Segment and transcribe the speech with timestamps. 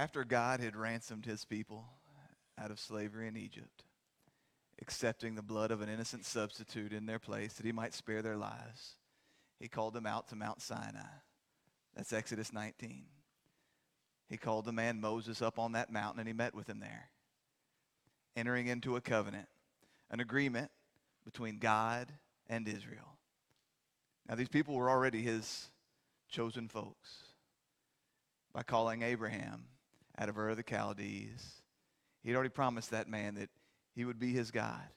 [0.00, 1.84] After God had ransomed his people
[2.58, 3.84] out of slavery in Egypt,
[4.80, 8.38] accepting the blood of an innocent substitute in their place that he might spare their
[8.38, 8.96] lives,
[9.58, 11.18] he called them out to Mount Sinai.
[11.94, 13.04] That's Exodus 19.
[14.26, 17.10] He called the man Moses up on that mountain and he met with him there,
[18.34, 19.48] entering into a covenant,
[20.10, 20.70] an agreement
[21.26, 22.10] between God
[22.48, 23.18] and Israel.
[24.26, 25.68] Now, these people were already his
[26.30, 27.24] chosen folks
[28.54, 29.66] by calling Abraham
[30.20, 31.62] out of Ur of the Chaldees.
[32.22, 33.48] He'd already promised that man that
[33.94, 34.88] he would be his God,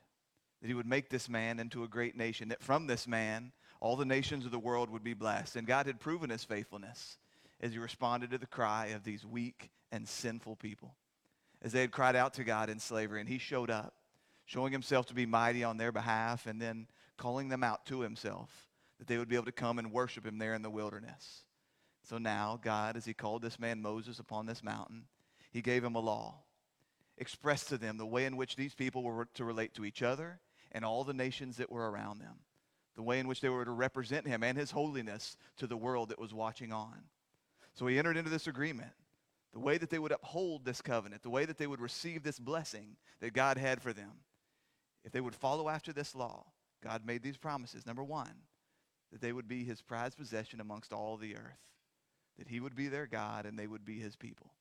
[0.62, 3.96] that he would make this man into a great nation, that from this man all
[3.96, 5.55] the nations of the world would be blessed.
[5.55, 7.18] And God had proven his faithfulness
[7.62, 10.96] as he responded to the cry of these weak and sinful people.
[11.62, 13.96] As they had cried out to God in slavery, and he showed up,
[14.46, 16.88] showing himself to be mighty on their behalf, and then
[17.18, 18.49] calling them out to himself,
[18.99, 21.46] that they would be able to come and worship him there in the wilderness.
[22.03, 25.05] So now, God, as he called this man Moses upon this mountain,
[25.52, 26.35] he gave him a law,
[27.18, 30.40] expressed to them the way in which these people were to relate to each other
[30.71, 32.40] and all the nations that were around them,
[32.95, 36.10] the way in which they were to represent him and his holiness to the world
[36.10, 37.04] that was watching on.
[37.73, 38.91] So he entered into this agreement,
[39.54, 42.40] the way that they would uphold this covenant, the way that they would receive this
[42.40, 44.12] blessing that God had for them.
[45.05, 46.45] If they would follow after this law,
[46.84, 47.85] God made these promises.
[47.85, 48.34] Number one,
[49.12, 51.60] that they would be his prized possession amongst all the earth,
[52.37, 54.51] that he would be their God and they would be his people.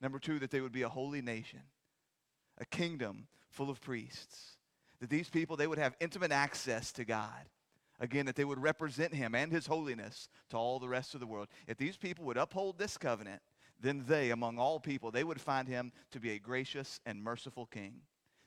[0.00, 1.60] Number two, that they would be a holy nation,
[2.58, 4.56] a kingdom full of priests.
[5.00, 7.48] That these people, they would have intimate access to God.
[7.98, 11.26] Again, that they would represent him and his holiness to all the rest of the
[11.26, 11.48] world.
[11.66, 13.40] If these people would uphold this covenant,
[13.80, 17.66] then they, among all people, they would find him to be a gracious and merciful
[17.66, 18.00] king.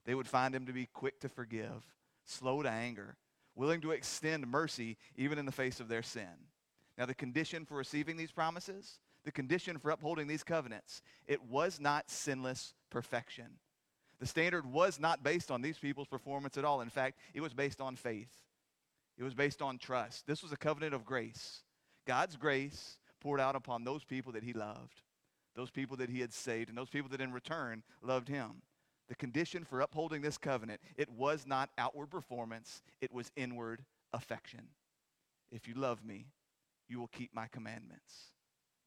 [0.05, 1.85] They would find him to be quick to forgive,
[2.25, 3.15] slow to anger,
[3.55, 6.47] willing to extend mercy even in the face of their sin.
[6.99, 11.01] Now, the condition for receiving these promises the condition for upholding these covenants.
[11.27, 13.45] It was not sinless perfection.
[14.19, 16.81] The standard was not based on these people's performance at all.
[16.81, 18.31] In fact, it was based on faith,
[19.17, 20.25] it was based on trust.
[20.27, 21.63] This was a covenant of grace.
[22.05, 25.01] God's grace poured out upon those people that he loved,
[25.55, 28.61] those people that he had saved, and those people that in return loved him.
[29.09, 33.83] The condition for upholding this covenant, it was not outward performance, it was inward
[34.13, 34.69] affection.
[35.51, 36.27] If you love me,
[36.89, 38.31] you will keep my commandments.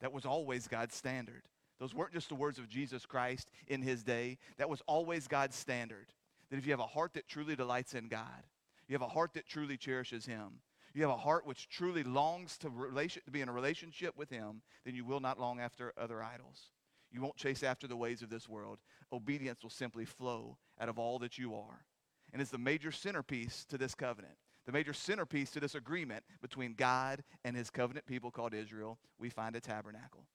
[0.01, 1.43] That was always God's standard.
[1.79, 4.39] Those weren't just the words of Jesus Christ in his day.
[4.59, 6.13] That was always God's standard.
[6.51, 8.47] That if you have a heart that truly delights in God,
[8.89, 10.61] you have a heart that truly cherishes him,
[10.95, 14.29] you have a heart which truly longs to, relation, to be in a relationship with
[14.29, 16.71] him, then you will not long after other idols.
[17.11, 18.79] You won't chase after the ways of this world.
[19.13, 21.87] Obedience will simply flow out of all that you are.
[22.33, 24.37] And it's the major centerpiece to this covenant
[24.67, 29.29] the major centerpiece to this agreement between God and his covenant people called Israel, we
[29.29, 30.27] find a tabernacle,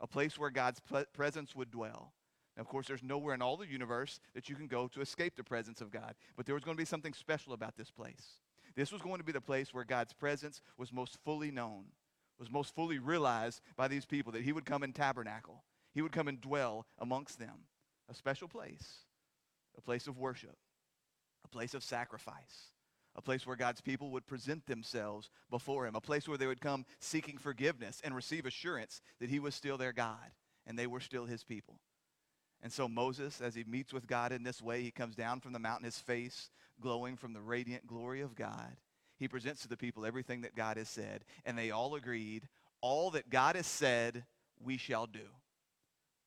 [0.00, 0.80] a place where God's
[1.12, 2.12] presence would dwell.
[2.56, 5.36] Now, of course, there's nowhere in all the universe that you can go to escape
[5.36, 8.38] the presence of God, but there was going to be something special about this place.
[8.76, 11.84] This was going to be the place where God's presence was most fully known,
[12.38, 15.64] was most fully realized by these people, that he would come and tabernacle.
[15.94, 17.66] He would come and dwell amongst them.
[18.10, 19.00] A special place,
[19.76, 20.56] a place of worship,
[21.44, 22.71] a place of sacrifice,
[23.14, 26.60] a place where God's people would present themselves before him, a place where they would
[26.60, 30.32] come seeking forgiveness and receive assurance that he was still their God
[30.66, 31.80] and they were still his people.
[32.62, 35.52] And so Moses, as he meets with God in this way, he comes down from
[35.52, 36.50] the mountain, his face
[36.80, 38.76] glowing from the radiant glory of God.
[39.18, 42.48] He presents to the people everything that God has said, and they all agreed,
[42.80, 44.24] all that God has said,
[44.60, 45.26] we shall do.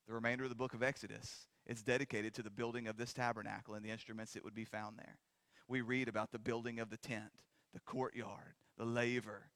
[0.07, 3.73] The remainder of the book of Exodus is dedicated to the building of this tabernacle
[3.73, 5.17] and the instruments that would be found there
[5.67, 7.31] we read about the building of the tent,
[7.73, 9.49] the courtyard, the laver,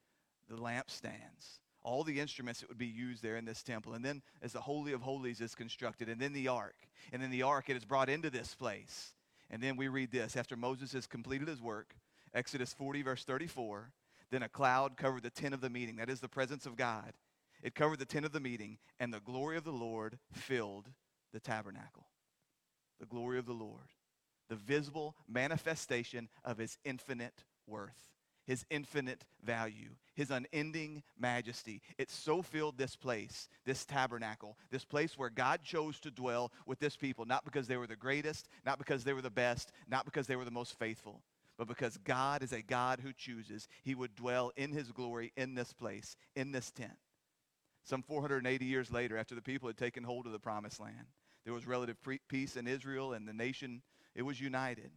[0.49, 3.93] the lampstands, all the instruments that would be used there in this temple.
[3.93, 6.75] And then as the Holy of Holies is constructed, and then the ark,
[7.11, 9.13] and then the ark, it is brought into this place.
[9.49, 11.95] And then we read this after Moses has completed his work,
[12.33, 13.91] Exodus 40, verse 34,
[14.31, 15.95] then a cloud covered the tent of the meeting.
[15.95, 17.13] That is the presence of God.
[17.63, 20.89] It covered the tent of the meeting, and the glory of the Lord filled
[21.33, 22.05] the tabernacle.
[22.99, 23.89] The glory of the Lord
[24.49, 28.11] the visible manifestation of his infinite worth,
[28.45, 31.81] his infinite value, his unending majesty.
[31.97, 36.79] It so filled this place, this tabernacle, this place where God chose to dwell with
[36.79, 40.05] this people, not because they were the greatest, not because they were the best, not
[40.05, 41.21] because they were the most faithful,
[41.57, 43.67] but because God is a God who chooses.
[43.83, 46.97] He would dwell in his glory in this place, in this tent.
[47.83, 51.07] Some 480 years later, after the people had taken hold of the promised land,
[51.45, 51.97] there was relative
[52.27, 53.81] peace in Israel and the nation
[54.15, 54.91] it was united.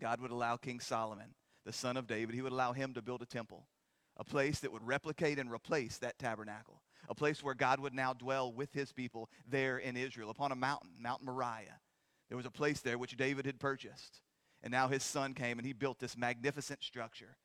[0.00, 1.34] God would allow King Solomon,
[1.64, 3.68] the son of David, he would allow him to build a temple,
[4.16, 8.12] a place that would replicate and replace that tabernacle, a place where God would now
[8.12, 11.80] dwell with his people there in Israel upon a mountain, Mount Moriah.
[12.28, 14.22] There was a place there which David had purchased.
[14.62, 17.36] And now his son came and he built this magnificent structure.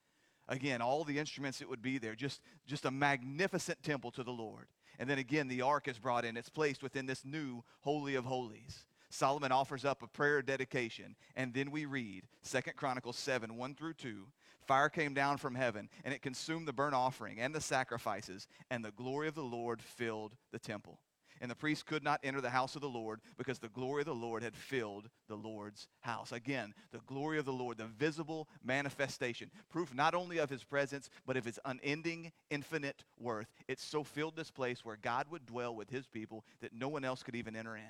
[0.47, 4.31] Again, all the instruments that would be there, just, just a magnificent temple to the
[4.31, 4.67] Lord.
[4.99, 6.37] And then again, the ark is brought in.
[6.37, 8.86] It's placed within this new Holy of Holies.
[9.09, 11.15] Solomon offers up a prayer of dedication.
[11.35, 14.27] And then we read 2 Chronicles 7 1 through 2.
[14.65, 18.83] Fire came down from heaven, and it consumed the burnt offering and the sacrifices, and
[18.83, 20.99] the glory of the Lord filled the temple
[21.41, 24.07] and the priest could not enter the house of the Lord because the glory of
[24.07, 26.31] the Lord had filled the Lord's house.
[26.31, 31.09] Again, the glory of the Lord, the visible manifestation, proof not only of his presence,
[31.25, 33.47] but of his unending, infinite worth.
[33.67, 37.05] It so filled this place where God would dwell with his people that no one
[37.05, 37.83] else could even enter in.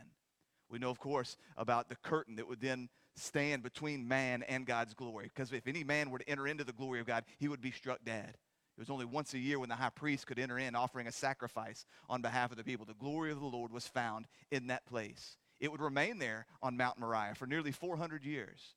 [0.69, 4.93] We know, of course, about the curtain that would then stand between man and God's
[4.93, 5.31] glory.
[5.33, 7.71] Because if any man were to enter into the glory of God, he would be
[7.71, 8.29] struck dead.
[8.29, 11.11] It was only once a year when the high priest could enter in offering a
[11.11, 12.85] sacrifice on behalf of the people.
[12.85, 15.37] The glory of the Lord was found in that place.
[15.59, 18.75] It would remain there on Mount Moriah for nearly 400 years,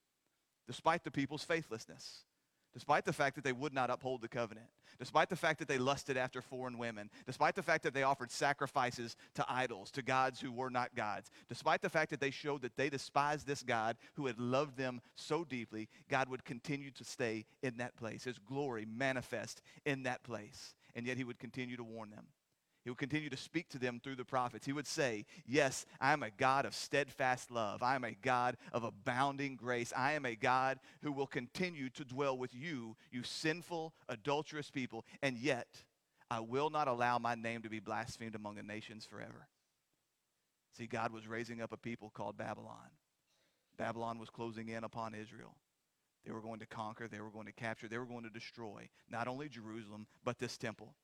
[0.66, 2.24] despite the people's faithlessness
[2.72, 4.66] despite the fact that they would not uphold the covenant,
[4.98, 8.30] despite the fact that they lusted after foreign women, despite the fact that they offered
[8.30, 12.62] sacrifices to idols, to gods who were not gods, despite the fact that they showed
[12.62, 17.04] that they despised this God who had loved them so deeply, God would continue to
[17.04, 18.24] stay in that place.
[18.24, 20.74] His glory manifest in that place.
[20.94, 22.26] And yet he would continue to warn them.
[22.82, 24.64] He would continue to speak to them through the prophets.
[24.64, 27.82] He would say, Yes, I am a God of steadfast love.
[27.82, 29.92] I am a God of abounding grace.
[29.94, 35.04] I am a God who will continue to dwell with you, you sinful, adulterous people.
[35.22, 35.68] And yet,
[36.30, 39.48] I will not allow my name to be blasphemed among the nations forever.
[40.78, 42.90] See, God was raising up a people called Babylon.
[43.76, 45.56] Babylon was closing in upon Israel.
[46.24, 48.88] They were going to conquer, they were going to capture, they were going to destroy
[49.10, 50.94] not only Jerusalem, but this temple.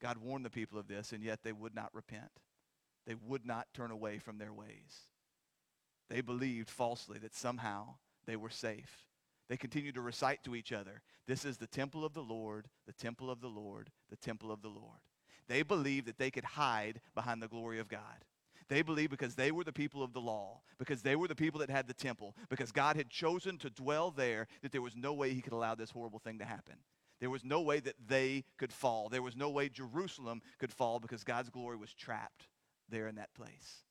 [0.00, 2.30] God warned the people of this, and yet they would not repent.
[3.06, 5.08] They would not turn away from their ways.
[6.08, 7.96] They believed falsely that somehow
[8.26, 9.06] they were safe.
[9.48, 12.92] They continued to recite to each other, This is the temple of the Lord, the
[12.92, 15.00] temple of the Lord, the temple of the Lord.
[15.48, 18.24] They believed that they could hide behind the glory of God.
[18.68, 21.60] They believed because they were the people of the law, because they were the people
[21.60, 25.14] that had the temple, because God had chosen to dwell there, that there was no
[25.14, 26.74] way he could allow this horrible thing to happen.
[27.20, 29.08] There was no way that they could fall.
[29.08, 32.48] There was no way Jerusalem could fall because God's glory was trapped
[32.88, 33.84] there in that place.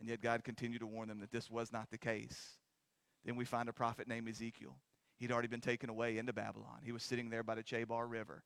[0.00, 2.58] And yet God continued to warn them that this was not the case.
[3.24, 4.76] Then we find a prophet named Ezekiel.
[5.18, 6.80] He'd already been taken away into Babylon.
[6.82, 8.42] He was sitting there by the Chebar River,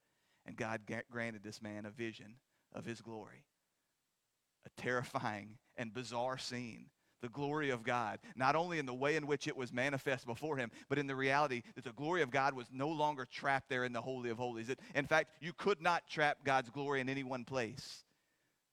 [0.46, 2.36] and God granted this man a vision
[2.72, 3.44] of his glory.
[4.64, 6.86] A terrifying and bizarre scene
[7.22, 10.56] the glory of God, not only in the way in which it was manifest before
[10.56, 13.84] him, but in the reality that the glory of God was no longer trapped there
[13.84, 14.74] in the Holy of Holies.
[14.94, 18.04] In fact, you could not trap God's glory in any one place.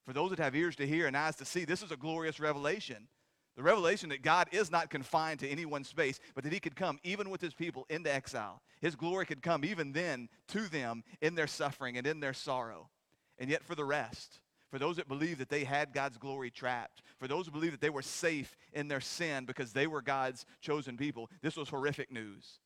[0.06, 2.40] For those that have ears to hear and eyes to see, this is a glorious
[2.40, 3.08] revelation.
[3.56, 6.76] The revelation that God is not confined to any one space, but that he could
[6.76, 8.62] come even with his people into exile.
[8.80, 12.88] His glory could come even then to them in their suffering and in their sorrow.
[13.36, 14.38] And yet for the rest,
[14.70, 17.80] for those that believe that they had God's glory trapped, for those who believe that
[17.80, 22.12] they were safe in their sin because they were God's chosen people, this was horrific
[22.12, 22.60] news.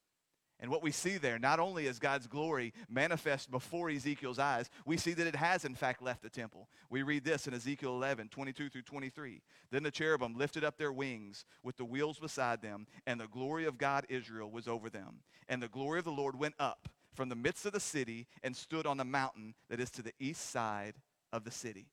[0.63, 4.97] And what we see there, not only is God's glory manifest before Ezekiel's eyes, we
[4.97, 6.69] see that it has in fact left the temple.
[6.89, 9.43] We read this in Ezekiel 11, 22 through 23.
[9.73, 13.65] Then the cherubim lifted up their wings with the wheels beside them, and the glory
[13.65, 15.23] of God Israel was over them.
[15.49, 18.57] And the glory of the Lord went up from the midst of the city and
[18.57, 20.95] stood on the mountain that is to the east side
[21.33, 21.87] of the city.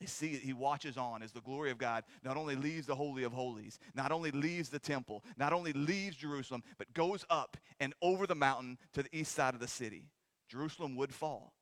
[0.00, 0.28] They see.
[0.28, 3.78] He watches on as the glory of God not only leaves the Holy of Holies,
[3.94, 8.34] not only leaves the temple, not only leaves Jerusalem, but goes up and over the
[8.34, 10.06] mountain to the east side of the city.
[10.48, 11.52] Jerusalem would fall.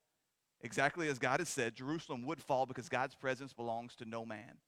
[0.60, 4.58] Exactly as God has said, Jerusalem would fall because God's presence belongs to no man.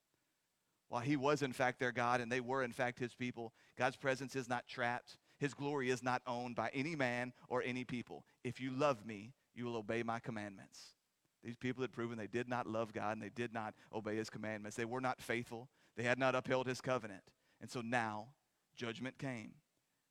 [0.89, 3.97] While he was in fact their God and they were in fact his people, God's
[3.97, 5.17] presence is not trapped.
[5.39, 8.25] His glory is not owned by any man or any people.
[8.43, 10.95] If you love me, you will obey my commandments.
[11.43, 14.31] These people had proven they did not love God and they did not obey his
[14.31, 14.77] commandments.
[14.77, 15.69] They were not faithful.
[15.97, 17.23] They had not upheld his covenant.
[17.61, 18.29] And so now
[18.77, 19.53] judgment came.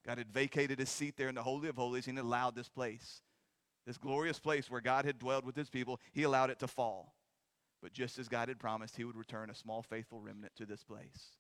[0.06, 3.22] God had vacated his seat there in the Holy of Holies and allowed this place,
[3.86, 7.16] this glorious place where God had dwelled with his people, he allowed it to fall.
[7.82, 10.84] But just as God had promised, he would return a small faithful remnant to this
[10.84, 11.38] place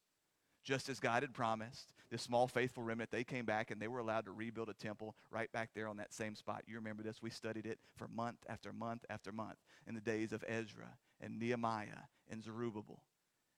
[0.63, 1.93] just as God had promised.
[2.09, 5.15] This small faithful remnant, they came back and they were allowed to rebuild a temple
[5.31, 6.63] right back there on that same spot.
[6.67, 7.21] You remember this?
[7.21, 11.39] We studied it for month after month after month in the days of Ezra and
[11.39, 13.03] Nehemiah and Zerubbabel.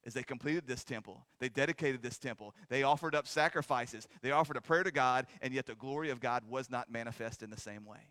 [0.05, 4.57] As they completed this temple, they dedicated this temple, they offered up sacrifices, they offered
[4.57, 7.59] a prayer to God, and yet the glory of God was not manifest in the
[7.59, 8.09] same way.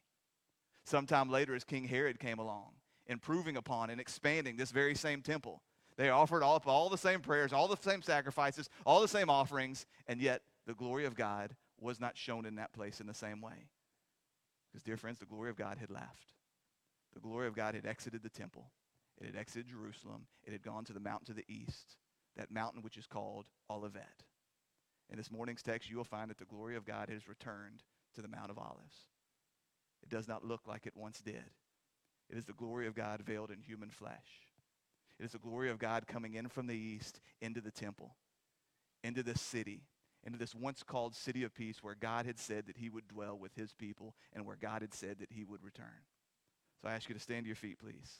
[0.85, 2.70] Sometime later, as King Herod came along,
[3.06, 5.62] improving upon and expanding this very same temple.
[5.97, 9.87] They offered up all the same prayers, all the same sacrifices, all the same offerings,
[10.06, 13.40] and yet the glory of God was not shown in that place in the same
[13.40, 13.68] way.
[14.70, 16.32] Because, dear friends, the glory of God had left.
[17.12, 18.70] The glory of God had exited the temple.
[19.20, 20.26] It had exited Jerusalem.
[20.44, 21.97] It had gone to the mountain to the east,
[22.37, 24.25] that mountain which is called Olivet.
[25.11, 27.82] In this morning's text, you will find that the glory of God has returned
[28.14, 29.06] to the Mount of Olives.
[30.02, 31.50] It does not look like it once did.
[32.30, 34.49] It is the glory of God veiled in human flesh.
[35.20, 38.16] It is the glory of God coming in from the east into the temple,
[39.04, 39.82] into this city,
[40.24, 43.38] into this once called city of peace where God had said that he would dwell
[43.38, 46.06] with his people and where God had said that he would return.
[46.80, 48.10] So I ask you to stand to your feet, please.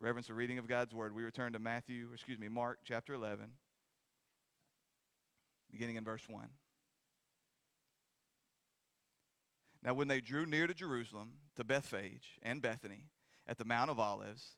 [0.00, 1.14] Reverence the reading of God's word.
[1.14, 3.46] We return to Matthew, excuse me, Mark chapter 11,
[5.70, 6.48] beginning in verse 1.
[9.84, 13.04] Now, when they drew near to Jerusalem, to Bethphage and Bethany,
[13.46, 14.57] at the Mount of Olives,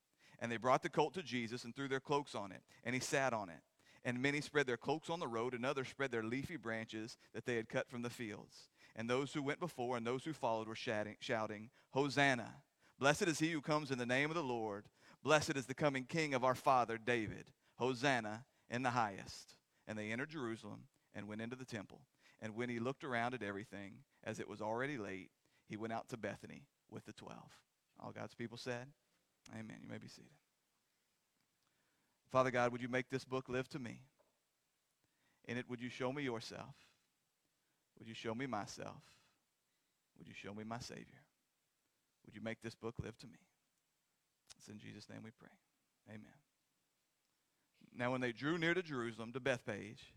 [0.41, 2.99] And they brought the colt to Jesus and threw their cloaks on it, and he
[2.99, 3.61] sat on it.
[4.03, 7.45] And many spread their cloaks on the road, and others spread their leafy branches that
[7.45, 8.69] they had cut from the fields.
[8.95, 12.55] And those who went before and those who followed were shouting, shouting Hosanna!
[12.99, 14.85] Blessed is he who comes in the name of the Lord.
[15.23, 17.45] Blessed is the coming King of our father David.
[17.75, 19.55] Hosanna in the highest.
[19.87, 22.01] And they entered Jerusalem and went into the temple.
[22.41, 23.93] And when he looked around at everything,
[24.23, 25.29] as it was already late,
[25.67, 27.51] he went out to Bethany with the twelve.
[27.99, 28.87] All God's people said,
[29.53, 29.77] Amen.
[29.81, 30.31] You may be seated.
[32.31, 33.99] Father God, would you make this book live to me?
[35.47, 36.75] In it, would you show me yourself?
[37.99, 39.01] Would you show me myself?
[40.17, 41.21] Would you show me my Savior?
[42.25, 43.39] Would you make this book live to me?
[44.57, 45.49] It's in Jesus' name we pray.
[46.09, 46.21] Amen.
[47.95, 50.13] Now, when they drew near to Jerusalem, to Bethphage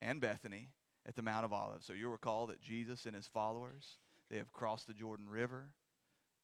[0.00, 0.68] and Bethany
[1.06, 3.98] at the Mount of Olives, so you'll recall that Jesus and his followers,
[4.30, 5.70] they have crossed the Jordan River,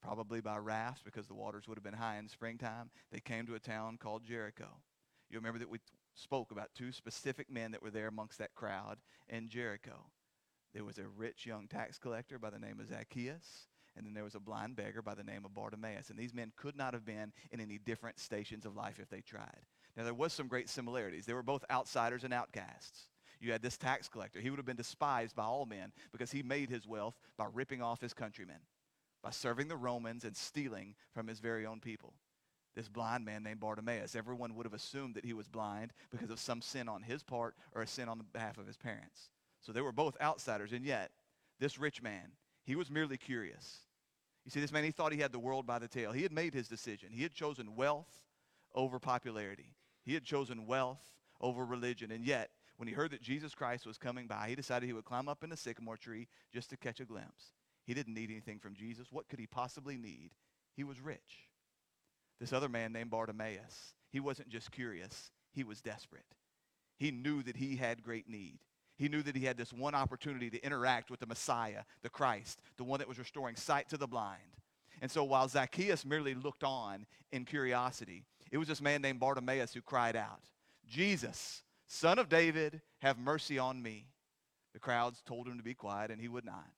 [0.03, 2.89] probably by rafts because the waters would have been high in springtime.
[3.11, 4.67] They came to a town called Jericho.
[5.29, 5.79] You remember that we
[6.13, 8.97] spoke about two specific men that were there amongst that crowd
[9.29, 10.05] in Jericho.
[10.73, 14.23] There was a rich young tax collector by the name of Zacchaeus, and then there
[14.23, 16.09] was a blind beggar by the name of Bartimaeus.
[16.09, 19.21] And these men could not have been in any different stations of life if they
[19.21, 19.65] tried.
[19.95, 21.25] Now, there was some great similarities.
[21.25, 23.09] They were both outsiders and outcasts.
[23.39, 24.39] You had this tax collector.
[24.39, 27.81] He would have been despised by all men because he made his wealth by ripping
[27.81, 28.59] off his countrymen,
[29.23, 32.13] by serving the Romans and stealing from his very own people
[32.75, 34.15] this blind man named Bartimaeus.
[34.15, 37.55] Everyone would have assumed that he was blind because of some sin on his part
[37.73, 39.29] or a sin on the behalf of his parents.
[39.61, 41.11] So they were both outsiders, and yet
[41.59, 42.31] this rich man,
[42.65, 43.79] he was merely curious.
[44.43, 46.11] You see, this man, he thought he had the world by the tail.
[46.11, 47.09] He had made his decision.
[47.11, 48.21] He had chosen wealth
[48.75, 49.75] over popularity.
[50.03, 52.11] He had chosen wealth over religion.
[52.11, 55.05] And yet, when he heard that Jesus Christ was coming by, he decided he would
[55.05, 57.53] climb up in a sycamore tree just to catch a glimpse.
[57.85, 59.07] He didn't need anything from Jesus.
[59.11, 60.31] What could he possibly need?
[60.75, 61.47] He was rich.
[62.39, 66.25] This other man named Bartimaeus, he wasn't just curious, he was desperate.
[66.97, 68.59] He knew that he had great need.
[68.97, 72.61] He knew that he had this one opportunity to interact with the Messiah, the Christ,
[72.77, 74.41] the one that was restoring sight to the blind.
[75.01, 79.73] And so while Zacchaeus merely looked on in curiosity, it was this man named Bartimaeus
[79.73, 80.41] who cried out,
[80.87, 84.05] Jesus, son of David, have mercy on me.
[84.73, 86.69] The crowds told him to be quiet, and he would not.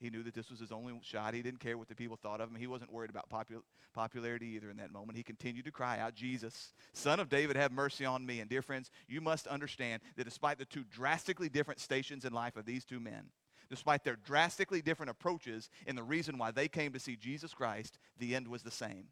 [0.00, 1.34] He knew that this was his only shot.
[1.34, 2.54] He didn't care what the people thought of him.
[2.54, 3.62] He wasn't worried about popul-
[3.92, 5.16] popularity either in that moment.
[5.16, 8.40] He continued to cry out, Jesus, son of David, have mercy on me.
[8.40, 12.56] And dear friends, you must understand that despite the two drastically different stations in life
[12.56, 13.30] of these two men,
[13.68, 17.98] despite their drastically different approaches in the reason why they came to see Jesus Christ,
[18.18, 19.08] the end was the same.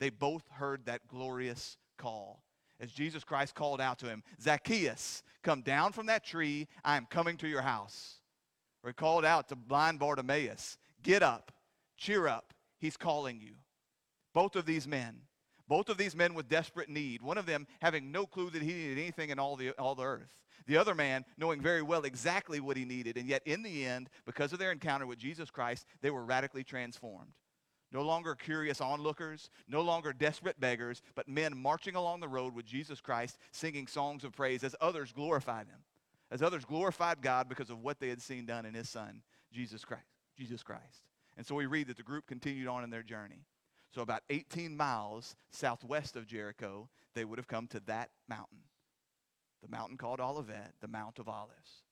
[0.00, 2.42] They both heard that glorious call.
[2.78, 6.68] As Jesus Christ called out to him, Zacchaeus, come down from that tree.
[6.84, 8.18] I am coming to your house.
[8.86, 11.50] Or he called out to blind Bartimaeus, Get up,
[11.96, 13.54] cheer up, he's calling you.
[14.32, 15.22] Both of these men,
[15.66, 18.72] both of these men with desperate need, one of them having no clue that he
[18.72, 20.30] needed anything in all the, all the earth.
[20.68, 24.08] The other man knowing very well exactly what he needed, and yet in the end,
[24.24, 27.32] because of their encounter with Jesus Christ, they were radically transformed.
[27.90, 32.66] No longer curious onlookers, no longer desperate beggars, but men marching along the road with
[32.66, 35.82] Jesus Christ, singing songs of praise as others glorified him
[36.30, 39.84] as others glorified God because of what they had seen done in his son, Jesus
[39.84, 40.04] Christ.
[40.36, 41.08] Jesus Christ.
[41.36, 43.46] And so we read that the group continued on in their journey.
[43.94, 48.58] So about 18 miles southwest of Jericho, they would have come to that mountain.
[49.62, 51.82] The mountain called Olivet, the Mount of Olives.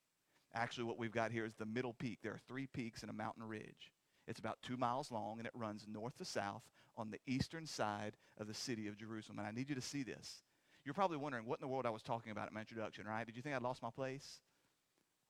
[0.55, 2.19] Actually, what we've got here is the middle peak.
[2.23, 3.93] There are three peaks and a mountain ridge.
[4.29, 6.62] It's about two miles long and it runs north to south
[6.97, 9.38] on the eastern side of the city of Jerusalem.
[9.38, 10.44] And I need you to see this.
[10.85, 13.25] You're probably wondering what in the world I was talking about in my introduction, right?
[13.25, 14.41] Did you think I'd lost my place?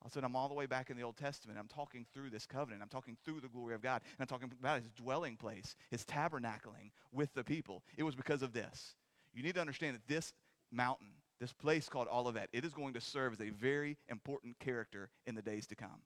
[0.05, 1.59] I said, I'm all the way back in the Old Testament.
[1.59, 2.83] I'm talking through this covenant.
[2.83, 4.03] I'm talking through the glory of God.
[4.05, 7.83] And I'm talking about his dwelling place, his tabernacling with the people.
[7.97, 8.97] It was because of this.
[9.33, 10.35] You need to understand that this
[10.71, 11.09] mountain,
[11.41, 15.35] this place called Olivet, it is going to serve as a very important character in
[15.35, 16.03] the days to come.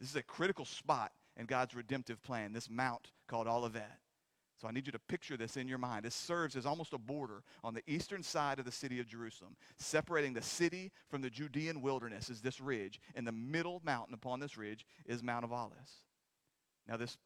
[0.00, 3.98] This is a critical spot in God's redemptive plan, this mount called Olivet.
[4.56, 6.04] So I need you to picture this in your mind.
[6.04, 9.56] This serves as almost a border on the eastern side of the city of Jerusalem.
[9.76, 13.00] Separating the city from the Judean wilderness is this ridge.
[13.14, 15.92] And the middle mountain upon this ridge is Mount of Olives.
[16.88, 17.18] Now, this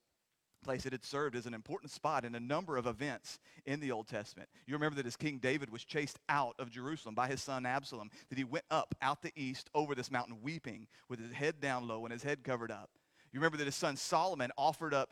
[0.64, 3.92] place it had served as an important spot in a number of events in the
[3.92, 4.48] Old Testament.
[4.66, 8.10] You remember that as King David was chased out of Jerusalem by his son Absalom,
[8.28, 11.88] that he went up out the east over this mountain weeping with his head down
[11.88, 12.90] low and his head covered up.
[13.32, 15.10] You remember that his son Solomon offered up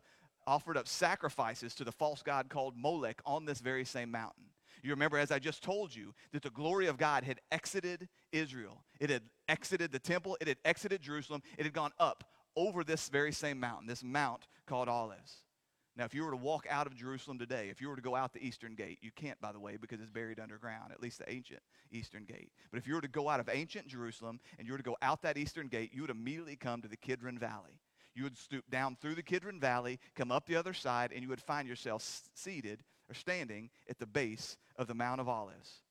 [0.48, 4.44] offered up sacrifices to the false god called Molech on this very same mountain.
[4.82, 8.84] You remember, as I just told you, that the glory of God had exited Israel.
[8.98, 12.24] It had exited the temple, it had exited Jerusalem, it had gone up
[12.56, 15.44] over this very same mountain, this mount called Olives.
[15.96, 18.14] Now, if you were to walk out of Jerusalem today, if you were to go
[18.14, 21.18] out the eastern gate, you can't, by the way, because it's buried underground, at least
[21.18, 22.52] the ancient eastern gate.
[22.70, 24.96] But if you were to go out of ancient Jerusalem and you were to go
[25.02, 27.80] out that eastern gate, you would immediately come to the Kidron Valley
[28.18, 31.28] you would stoop down through the Kidron Valley, come up the other side, and you
[31.28, 32.02] would find yourself
[32.34, 35.82] seated or standing at the base of the Mount of Olives.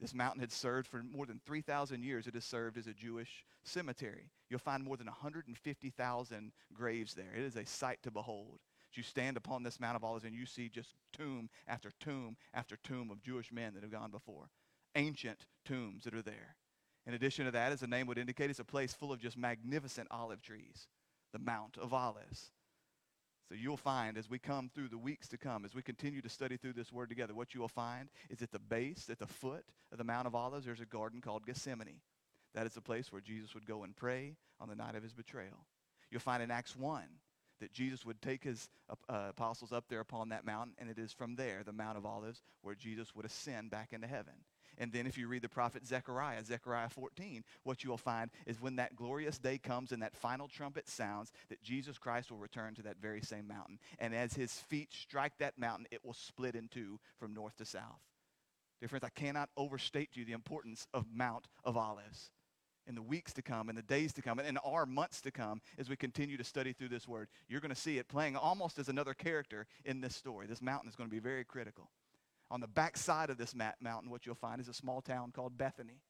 [0.00, 2.26] This mountain had served for more than 3,000 years.
[2.26, 4.30] It has served as a Jewish cemetery.
[4.48, 7.32] You'll find more than 150,000 graves there.
[7.36, 8.60] It is a sight to behold.
[8.90, 12.36] As you stand upon this Mount of Olives and you see just tomb after tomb
[12.54, 14.48] after tomb of Jewish men that have gone before.
[14.96, 16.56] Ancient tombs that are there.
[17.06, 19.36] In addition to that, as the name would indicate, it's a place full of just
[19.36, 20.88] magnificent olive trees
[21.32, 22.50] the Mount of Olives.
[23.48, 26.28] So you'll find as we come through the weeks to come, as we continue to
[26.28, 29.26] study through this word together, what you will find is at the base, at the
[29.26, 32.00] foot of the Mount of Olives, there's a garden called Gethsemane.
[32.54, 35.12] That is the place where Jesus would go and pray on the night of his
[35.12, 35.66] betrayal.
[36.10, 37.02] You'll find in Acts 1
[37.60, 41.12] that Jesus would take his uh, apostles up there upon that mountain, and it is
[41.12, 44.34] from there, the Mount of Olives, where Jesus would ascend back into heaven.
[44.78, 48.60] And then if you read the prophet Zechariah, Zechariah 14, what you will find is
[48.60, 52.74] when that glorious day comes and that final trumpet sounds, that Jesus Christ will return
[52.74, 53.78] to that very same mountain.
[53.98, 57.64] And as his feet strike that mountain, it will split in two from north to
[57.64, 58.00] south.
[58.80, 62.30] Dear friends, I cannot overstate to you the importance of Mount of Olives
[62.86, 65.30] in the weeks to come, in the days to come, and in our months to
[65.30, 67.28] come as we continue to study through this word.
[67.48, 70.46] You're going to see it playing almost as another character in this story.
[70.46, 71.90] This mountain is going to be very critical.
[72.52, 76.02] On the backside of this mountain, what you'll find is a small town called Bethany.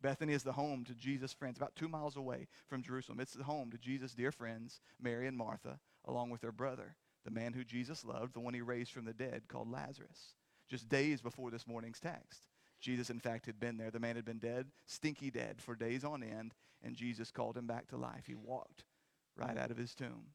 [0.00, 3.20] Bethany is the home to Jesus' friends, about two miles away from Jerusalem.
[3.20, 7.30] It's the home to Jesus' dear friends, Mary and Martha, along with their brother, the
[7.30, 10.32] man who Jesus loved, the one he raised from the dead, called Lazarus.
[10.70, 12.44] Just days before this morning's text,
[12.80, 13.90] Jesus, in fact, had been there.
[13.90, 17.66] The man had been dead, stinky dead, for days on end, and Jesus called him
[17.66, 18.24] back to life.
[18.26, 18.84] He walked
[19.36, 20.28] right out of his tomb.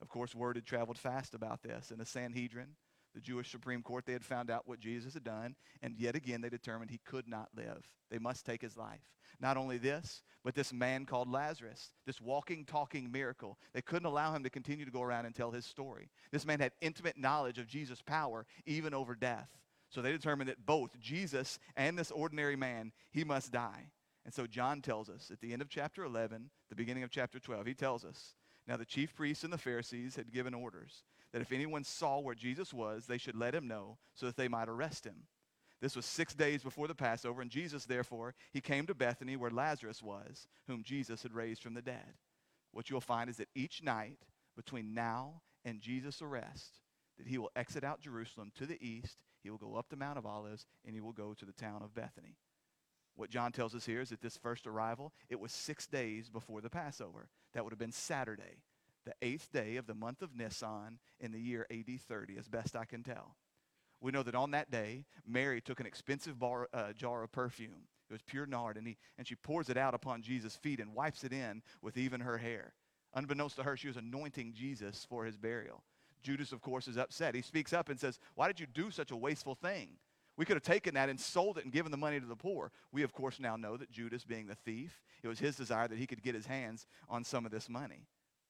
[0.00, 2.76] Of course, word had traveled fast about this, and the Sanhedrin,
[3.14, 6.40] the Jewish Supreme Court, they had found out what Jesus had done, and yet again
[6.40, 7.88] they determined he could not live.
[8.10, 9.00] They must take his life.
[9.40, 14.34] Not only this, but this man called Lazarus, this walking, talking miracle, they couldn't allow
[14.34, 16.10] him to continue to go around and tell his story.
[16.32, 19.48] This man had intimate knowledge of Jesus' power, even over death.
[19.90, 23.90] So they determined that both Jesus and this ordinary man, he must die.
[24.24, 27.38] And so John tells us at the end of chapter 11, the beginning of chapter
[27.38, 28.34] 12, he tells us,
[28.66, 32.34] now the chief priests and the Pharisees had given orders that if anyone saw where
[32.34, 35.26] Jesus was, they should let him know so that they might arrest him.
[35.80, 39.50] This was six days before the Passover, and Jesus, therefore, he came to Bethany where
[39.50, 42.14] Lazarus was, whom Jesus had raised from the dead.
[42.72, 44.18] What you'll find is that each night
[44.56, 46.80] between now and Jesus' arrest,
[47.16, 50.18] that he will exit out Jerusalem to the east, he will go up the Mount
[50.18, 52.36] of Olives, and he will go to the town of Bethany.
[53.14, 56.60] What John tells us here is that this first arrival, it was six days before
[56.60, 57.28] the Passover.
[57.52, 58.62] That would have been Saturday
[59.08, 62.76] the eighth day of the month of Nisan in the year AD 30, as best
[62.76, 63.36] I can tell.
[64.02, 67.88] We know that on that day, Mary took an expensive bar, uh, jar of perfume.
[68.10, 70.94] It was pure nard, and, he, and she pours it out upon Jesus' feet and
[70.94, 72.74] wipes it in with even her hair.
[73.14, 75.82] Unbeknownst to her, she was anointing Jesus for his burial.
[76.22, 77.34] Judas, of course, is upset.
[77.34, 79.88] He speaks up and says, Why did you do such a wasteful thing?
[80.36, 82.70] We could have taken that and sold it and given the money to the poor.
[82.92, 85.98] We, of course, now know that Judas, being the thief, it was his desire that
[85.98, 88.06] he could get his hands on some of this money.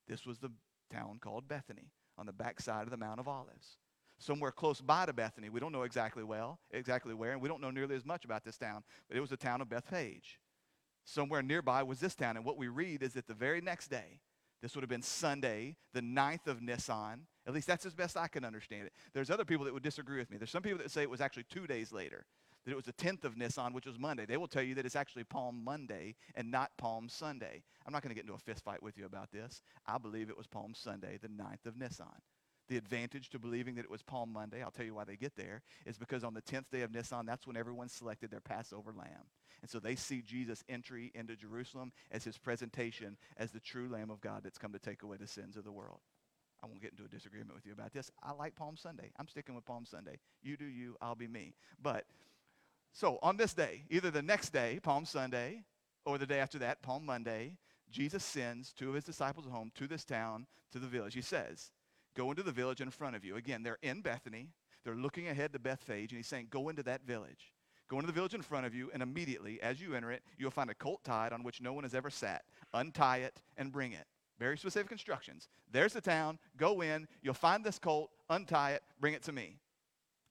[0.09, 0.51] This was the
[0.91, 3.77] town called Bethany on the backside of the Mount of Olives.
[4.19, 5.49] somewhere close by to Bethany.
[5.49, 8.43] We don't know exactly well, exactly where, and we don't know nearly as much about
[8.43, 10.39] this town, but it was the town of Bethphage.
[11.05, 14.19] Somewhere nearby was this town, and what we read is that the very next day,
[14.61, 17.25] this would have been Sunday, the 9th of Nisan.
[17.47, 18.93] At least that's as best I can understand it.
[19.13, 20.37] There's other people that would disagree with me.
[20.37, 22.25] There's some people that say it was actually two days later,
[22.65, 24.25] that it was the 10th of Nisan, which was Monday.
[24.25, 27.63] They will tell you that it's actually Palm Monday and not Palm Sunday.
[27.85, 29.61] I'm not going to get into a fist fight with you about this.
[29.87, 32.07] I believe it was Palm Sunday, the 9th of Nisan.
[32.67, 35.35] The advantage to believing that it was Palm Monday, I'll tell you why they get
[35.35, 38.93] there, is because on the 10th day of Nisan, that's when everyone selected their Passover
[38.95, 39.25] lamb.
[39.61, 44.09] And so they see Jesus' entry into Jerusalem as his presentation as the true Lamb
[44.09, 45.99] of God that's come to take away the sins of the world.
[46.63, 48.11] I won't get into a disagreement with you about this.
[48.21, 49.11] I like Palm Sunday.
[49.17, 50.19] I'm sticking with Palm Sunday.
[50.41, 51.55] You do you, I'll be me.
[51.81, 52.05] But
[52.91, 55.63] so on this day, either the next day, Palm Sunday,
[56.05, 57.57] or the day after that, Palm Monday,
[57.89, 61.13] Jesus sends two of his disciples home to this town, to the village.
[61.13, 61.71] He says,
[62.15, 63.35] Go into the village in front of you.
[63.35, 64.49] Again, they're in Bethany.
[64.83, 67.53] They're looking ahead to Bethphage, and he's saying, Go into that village.
[67.89, 70.51] Go into the village in front of you, and immediately, as you enter it, you'll
[70.51, 72.43] find a colt tied on which no one has ever sat.
[72.73, 74.05] Untie it and bring it.
[74.39, 75.49] Very specific instructions.
[75.71, 76.39] There's the town.
[76.55, 77.07] Go in.
[77.21, 78.11] You'll find this colt.
[78.29, 78.83] Untie it.
[78.99, 79.57] Bring it to me.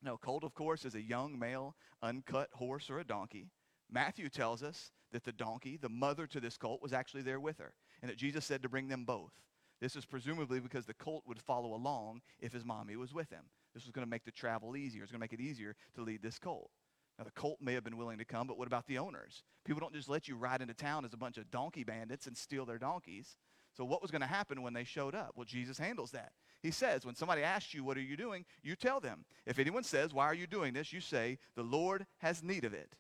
[0.03, 3.51] No, colt, of course, is a young male, uncut horse or a donkey.
[3.91, 7.59] Matthew tells us that the donkey, the mother to this colt, was actually there with
[7.59, 9.33] her, and that Jesus said to bring them both.
[9.81, 13.45] This is presumably because the colt would follow along if his mommy was with him.
[13.75, 15.03] This was going to make the travel easier.
[15.03, 16.71] It's going to make it easier to lead this colt.
[17.19, 19.43] Now, the colt may have been willing to come, but what about the owners?
[19.65, 22.37] People don't just let you ride into town as a bunch of donkey bandits and
[22.37, 23.37] steal their donkeys.
[23.79, 25.35] So, what was going to happen when they showed up?
[25.37, 26.33] Well, Jesus handles that.
[26.65, 28.45] He says, when somebody asks you, What are you doing?
[28.61, 29.25] you tell them.
[29.47, 30.93] If anyone says, Why are you doing this?
[30.93, 32.97] you say, The Lord has need of it,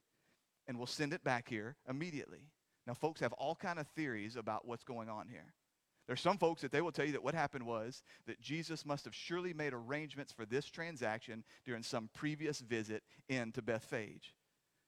[0.68, 2.46] and we'll send it back here immediately.
[2.86, 5.52] Now, folks have all kind of theories about what's going on here.
[6.06, 9.04] There's some folks that they will tell you that what happened was that Jesus must
[9.04, 14.32] have surely made arrangements for this transaction during some previous visit into Bethphage.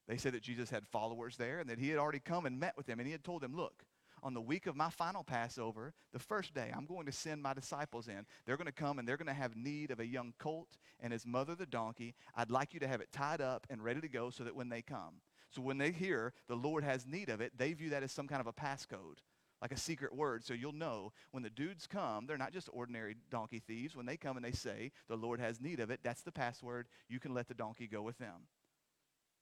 [0.07, 2.76] They say that Jesus had followers there and that he had already come and met
[2.76, 3.85] with them and he had told them, look,
[4.22, 7.54] on the week of my final Passover, the first day, I'm going to send my
[7.54, 8.26] disciples in.
[8.44, 11.12] They're going to come and they're going to have need of a young colt and
[11.12, 12.14] his mother, the donkey.
[12.35, 14.68] I'd like you to have it tied up and ready to go so that when
[14.68, 15.20] they come.
[15.50, 18.28] So when they hear the Lord has need of it, they view that as some
[18.28, 19.18] kind of a passcode
[19.61, 20.44] like a secret word.
[20.44, 23.94] So you'll know when the dudes come, they're not just ordinary donkey thieves.
[23.94, 26.88] When they come and they say, the Lord has need of it, that's the password.
[27.09, 28.46] You can let the donkey go with them.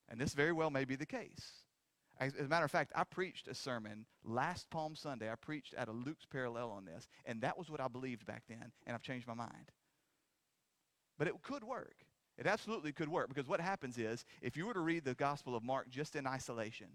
[0.08, 1.62] And this very well may be the case.
[2.20, 5.30] As, a matter of fact, I preached a sermon last Palm Sunday.
[5.30, 8.42] I preached at a Luke's parallel on this, and that was what I believed back
[8.48, 9.70] then, and I've changed my mind.
[11.16, 11.94] But it could work.
[12.36, 15.56] It absolutely could work because what happens is if you were to read the Gospel
[15.56, 16.86] of Mark just in isolation,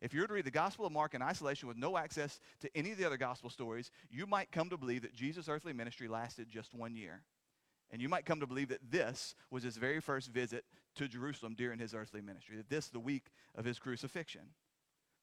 [0.00, 2.70] if you were to read the Gospel of Mark in isolation with no access to
[2.74, 6.08] any of the other gospel stories, you might come to believe that Jesus' earthly ministry
[6.08, 7.22] lasted just one year.
[7.90, 10.64] And you might come to believe that this was his very first visit
[10.96, 14.50] to Jerusalem during his earthly ministry, that this the week of his crucifixion.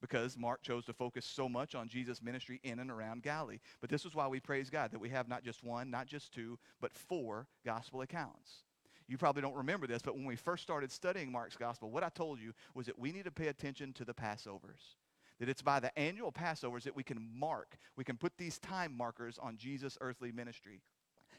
[0.01, 3.59] Because Mark chose to focus so much on Jesus' ministry in and around Galilee.
[3.81, 6.31] But this is why we praise God that we have not just one, not just
[6.33, 8.63] two, but four gospel accounts.
[9.07, 12.09] You probably don't remember this, but when we first started studying Mark's gospel, what I
[12.09, 14.95] told you was that we need to pay attention to the Passovers.
[15.39, 18.95] That it's by the annual Passovers that we can mark, we can put these time
[18.95, 20.81] markers on Jesus' earthly ministry.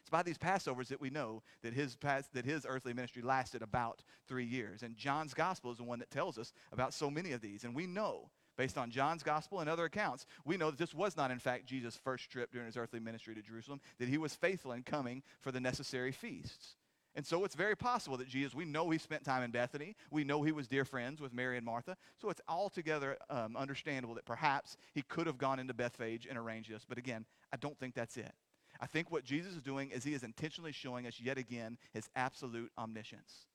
[0.00, 4.02] It's by these Passovers that we know that his, that his earthly ministry lasted about
[4.26, 4.82] three years.
[4.82, 7.64] And John's gospel is the one that tells us about so many of these.
[7.64, 11.16] And we know, based on John's gospel and other accounts, we know that this was
[11.16, 14.34] not, in fact, Jesus' first trip during his earthly ministry to Jerusalem, that he was
[14.34, 16.74] faithful in coming for the necessary feasts.
[17.14, 19.96] And so it's very possible that Jesus, we know he spent time in Bethany.
[20.10, 21.96] We know he was dear friends with Mary and Martha.
[22.16, 26.70] So it's altogether um, understandable that perhaps he could have gone into Bethphage and arranged
[26.70, 26.84] this.
[26.86, 28.32] But again, I don't think that's it.
[28.80, 32.08] I think what Jesus is doing is he is intentionally showing us yet again his
[32.14, 33.46] absolute omniscience.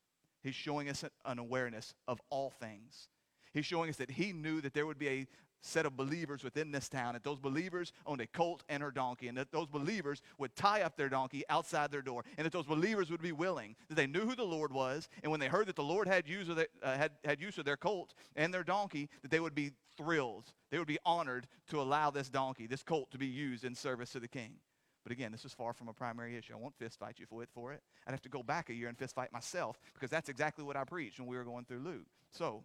[0.42, 3.08] He's showing us an awareness of all things.
[3.54, 5.28] He's showing us that he knew that there would be a
[5.64, 9.30] set of believers within this town, that those believers owned a colt and her donkey,
[9.30, 12.66] and that those believers would tie up their donkey outside their door, and that those
[12.66, 15.68] believers would be willing, that they knew who the Lord was, and when they heard
[15.68, 18.54] that the Lord had use of, their, uh, had, had use of their colt and
[18.54, 20.52] their donkey, that they would be thrilled.
[20.70, 24.12] They would be honored to allow this donkey, this colt, to be used in service
[24.12, 24.56] to the king.
[25.04, 26.54] But again, this is far from a primary issue.
[26.54, 27.50] I won't fist fight you for it.
[27.54, 30.30] For it, I'd have to go back a year and fist fight myself because that's
[30.30, 32.08] exactly what I preached when we were going through Luke.
[32.32, 32.64] So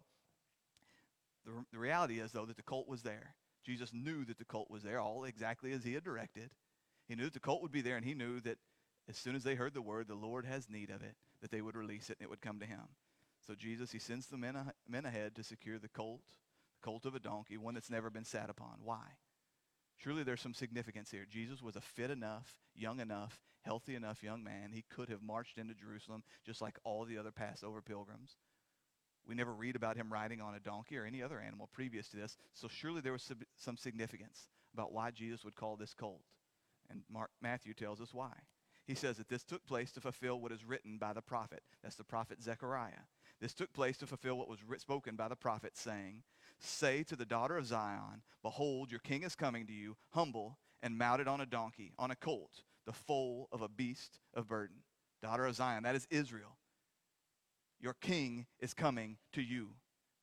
[1.45, 3.35] the, the reality is, though, that the colt was there.
[3.65, 6.51] Jesus knew that the colt was there, all exactly as he had directed.
[7.07, 8.57] He knew that the colt would be there, and he knew that
[9.09, 11.61] as soon as they heard the word, the Lord has need of it, that they
[11.61, 12.81] would release it and it would come to him.
[13.45, 14.55] So Jesus, he sends the men,
[14.87, 18.23] men ahead to secure the colt, the colt of a donkey, one that's never been
[18.25, 18.75] sat upon.
[18.83, 19.01] Why?
[19.97, 21.25] Surely there's some significance here.
[21.27, 24.71] Jesus was a fit enough, young enough, healthy enough young man.
[24.71, 28.37] He could have marched into Jerusalem just like all the other Passover pilgrims.
[29.29, 32.17] We never read about him riding on a donkey or any other animal previous to
[32.17, 32.35] this.
[32.55, 36.23] So surely there was some significance about why Jesus would call this colt.
[36.89, 38.31] And Mark, Matthew tells us why.
[38.87, 41.61] He says that this took place to fulfill what is written by the prophet.
[41.83, 43.05] That's the prophet Zechariah.
[43.39, 46.23] This took place to fulfill what was spoken by the prophet, saying,
[46.57, 50.97] Say to the daughter of Zion, Behold, your king is coming to you, humble and
[50.97, 54.77] mounted on a donkey, on a colt, the foal of a beast of burden.
[55.21, 56.57] Daughter of Zion, that is Israel.
[57.79, 59.69] Your king is coming to you.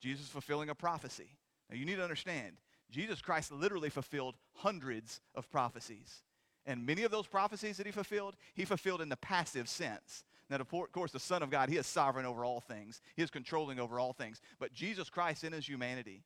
[0.01, 1.37] Jesus fulfilling a prophecy.
[1.71, 2.57] Now you need to understand,
[2.91, 6.23] Jesus Christ literally fulfilled hundreds of prophecies.
[6.67, 10.25] And many of those prophecies that he fulfilled, he fulfilled in the passive sense.
[10.49, 13.01] Now, of course, the Son of God, he is sovereign over all things.
[13.17, 14.41] He is controlling over all things.
[14.61, 16.23] But Jesus Christ in his humanity,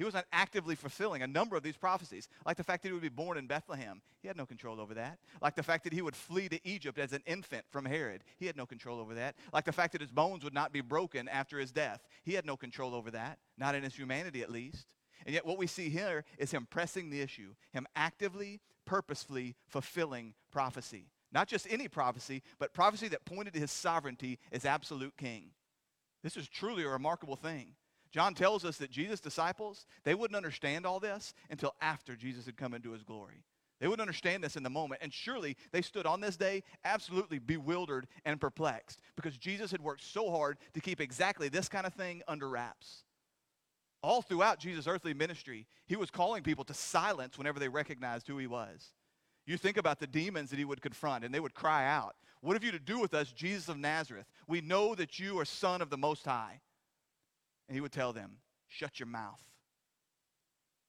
[0.00, 2.94] he was not actively fulfilling a number of these prophecies, like the fact that he
[2.94, 4.00] would be born in Bethlehem.
[4.22, 5.18] He had no control over that.
[5.42, 8.24] Like the fact that he would flee to Egypt as an infant from Herod.
[8.38, 9.36] He had no control over that.
[9.52, 12.00] Like the fact that his bones would not be broken after his death.
[12.22, 14.94] He had no control over that, not in his humanity at least.
[15.26, 20.32] And yet, what we see here is him pressing the issue, him actively, purposefully fulfilling
[20.50, 21.10] prophecy.
[21.30, 25.50] Not just any prophecy, but prophecy that pointed to his sovereignty as absolute king.
[26.22, 27.74] This is truly a remarkable thing.
[28.10, 32.56] John tells us that Jesus' disciples, they wouldn't understand all this until after Jesus had
[32.56, 33.44] come into his glory.
[33.80, 35.00] They wouldn't understand this in the moment.
[35.02, 40.04] And surely they stood on this day absolutely bewildered and perplexed because Jesus had worked
[40.04, 43.04] so hard to keep exactly this kind of thing under wraps.
[44.02, 48.38] All throughout Jesus' earthly ministry, he was calling people to silence whenever they recognized who
[48.38, 48.90] he was.
[49.46, 52.54] You think about the demons that he would confront, and they would cry out, What
[52.54, 54.26] have you to do with us, Jesus of Nazareth?
[54.46, 56.60] We know that you are Son of the Most High.
[57.70, 58.32] And he would tell them,
[58.66, 59.40] Shut your mouth.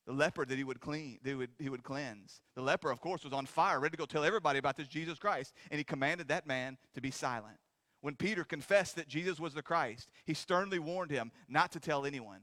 [0.08, 2.42] The leper that he would clean, would, he would cleanse.
[2.56, 5.20] The leper, of course, was on fire, ready to go tell everybody about this Jesus
[5.20, 5.54] Christ.
[5.70, 7.58] And he commanded that man to be silent.
[8.02, 12.04] When Peter confessed that Jesus was the Christ, he sternly warned him not to tell
[12.04, 12.40] anyone.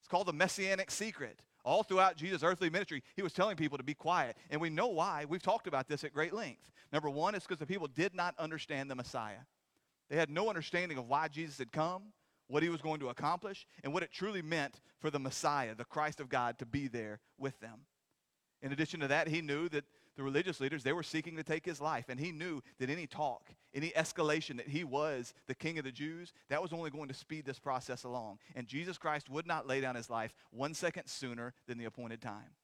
[0.00, 1.42] It's called the messianic secret.
[1.62, 4.38] All throughout Jesus' earthly ministry, he was telling people to be quiet.
[4.48, 5.26] And we know why.
[5.28, 6.70] We've talked about this at great length.
[6.90, 9.44] Number one, it's because the people did not understand the Messiah.
[10.08, 12.12] They had no understanding of why Jesus had come,
[12.48, 15.84] what he was going to accomplish, and what it truly meant for the Messiah, the
[15.84, 17.80] Christ of God, to be there with them.
[18.62, 19.84] In addition to that, he knew that
[20.16, 22.06] the religious leaders, they were seeking to take his life.
[22.08, 25.92] And he knew that any talk, any escalation that he was the king of the
[25.92, 28.38] Jews, that was only going to speed this process along.
[28.54, 32.22] And Jesus Christ would not lay down his life one second sooner than the appointed
[32.22, 32.54] time.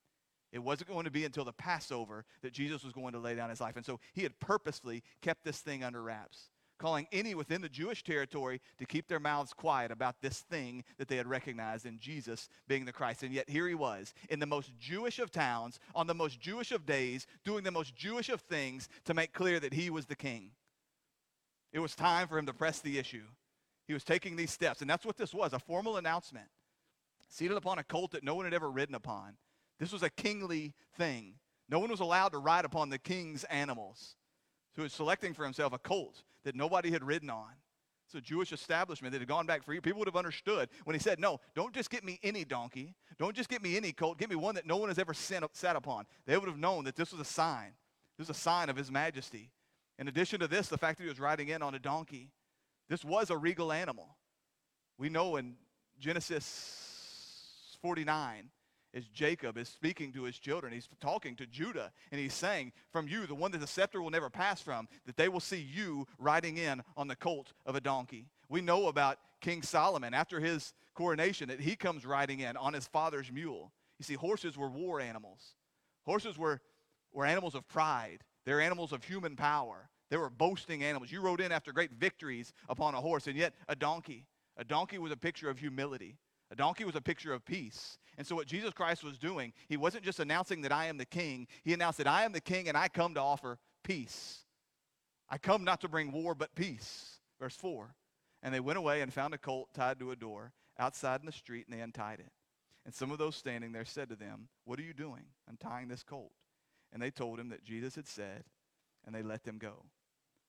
[0.52, 3.50] It wasn't going to be until the Passover that Jesus was going to lay down
[3.50, 3.76] his life.
[3.76, 8.02] And so he had purposefully kept this thing under wraps calling any within the Jewish
[8.02, 12.48] territory to keep their mouths quiet about this thing that they had recognized in Jesus
[12.66, 13.22] being the Christ.
[13.22, 16.72] And yet here he was in the most Jewish of towns, on the most Jewish
[16.72, 20.16] of days, doing the most Jewish of things to make clear that he was the
[20.16, 20.52] king.
[21.72, 23.26] It was time for him to press the issue.
[23.86, 26.48] He was taking these steps, and that's what this was a formal announcement.
[27.28, 29.36] Seated upon a colt that no one had ever ridden upon.
[29.78, 31.34] This was a kingly thing.
[31.68, 34.16] No one was allowed to ride upon the king's animals.
[34.74, 37.50] So he was selecting for himself a colt that nobody had ridden on.
[38.06, 39.80] It's a Jewish establishment that had gone back for you.
[39.80, 42.96] People would have understood when he said, No, don't just get me any donkey.
[43.18, 44.18] Don't just get me any colt.
[44.18, 46.06] Get me one that no one has ever sat upon.
[46.26, 47.72] They would have known that this was a sign.
[48.18, 49.52] This was a sign of his majesty.
[49.96, 52.30] In addition to this, the fact that he was riding in on a donkey,
[52.88, 54.16] this was a regal animal.
[54.98, 55.54] We know in
[56.00, 58.50] Genesis 49
[58.92, 60.72] is Jacob is speaking to his children.
[60.72, 64.10] He's talking to Judah, and he's saying, From you, the one that the scepter will
[64.10, 67.80] never pass from, that they will see you riding in on the colt of a
[67.80, 68.26] donkey.
[68.48, 72.86] We know about King Solomon after his coronation that he comes riding in on his
[72.86, 73.72] father's mule.
[73.98, 75.54] You see, horses were war animals.
[76.04, 76.60] Horses were,
[77.12, 79.88] were animals of pride, they're animals of human power.
[80.10, 81.12] They were boasting animals.
[81.12, 84.26] You rode in after great victories upon a horse, and yet a donkey.
[84.56, 86.16] A donkey was a picture of humility.
[86.50, 87.98] A donkey was a picture of peace.
[88.18, 91.04] And so, what Jesus Christ was doing, he wasn't just announcing that I am the
[91.04, 94.44] king, he announced that I am the king and I come to offer peace.
[95.28, 97.20] I come not to bring war, but peace.
[97.38, 97.94] Verse 4.
[98.42, 101.32] And they went away and found a colt tied to a door outside in the
[101.32, 102.32] street, and they untied it.
[102.84, 106.02] And some of those standing there said to them, What are you doing, untying this
[106.02, 106.32] colt?
[106.92, 108.44] And they told him that Jesus had said,
[109.06, 109.84] and they let them go.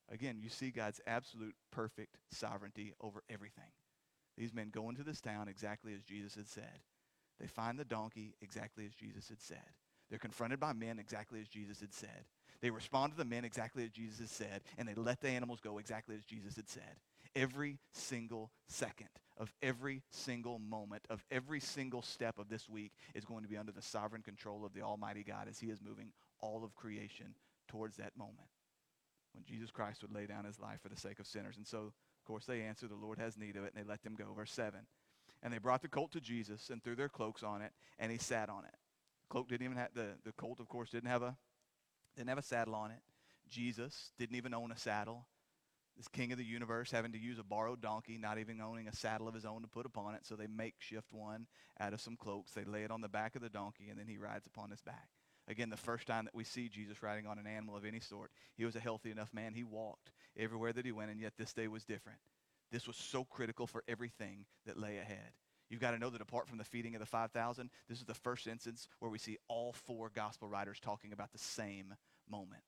[0.10, 3.72] Again, you see God's absolute perfect sovereignty over everything.
[4.38, 6.80] These men go into this town exactly as Jesus had said.
[7.39, 9.76] They find the donkey exactly as Jesus had said.
[10.10, 12.26] They're confronted by men exactly as Jesus had said.
[12.62, 15.60] They respond to the men exactly as Jesus had said, and they let the animals
[15.62, 17.00] go exactly as Jesus had said.
[17.36, 23.26] Every single second of every single moment of every single step of this week is
[23.26, 26.12] going to be under the sovereign control of the Almighty God as He is moving
[26.41, 27.34] all of creation
[27.67, 28.50] towards that moment
[29.34, 31.58] when Jesus Christ would lay down His life for the sake of sinners.
[31.58, 34.03] And so, of course, they answer, The Lord has need of it, and they let
[34.03, 34.25] them go.
[34.36, 34.79] Verse 7.
[35.41, 38.19] And they brought the colt to Jesus and threw their cloaks on it, and he
[38.19, 38.75] sat on it.
[39.23, 41.36] The cloak didn't even have the, the colt, of course, didn't have a
[42.15, 42.99] didn't have a saddle on it.
[43.49, 45.25] Jesus didn't even own a saddle.
[45.97, 48.95] This king of the universe having to use a borrowed donkey, not even owning a
[48.95, 50.21] saddle of his own to put upon it.
[50.25, 51.47] So they makeshift one
[51.79, 52.51] out of some cloaks.
[52.51, 54.81] They lay it on the back of the donkey, and then he rides upon his
[54.81, 55.07] back.
[55.47, 58.31] Again, the first time that we see Jesus riding on an animal of any sort,
[58.55, 59.53] he was a healthy enough man.
[59.53, 62.20] He walked everywhere that he went, and yet this day was different.
[62.72, 65.34] This was so critical for everything that lay ahead.
[65.70, 68.13] You've got to know that apart from the feeding of the 5,000, this is the
[68.13, 71.94] first instance where we see all four gospel writers talking about the same
[72.30, 72.63] moment.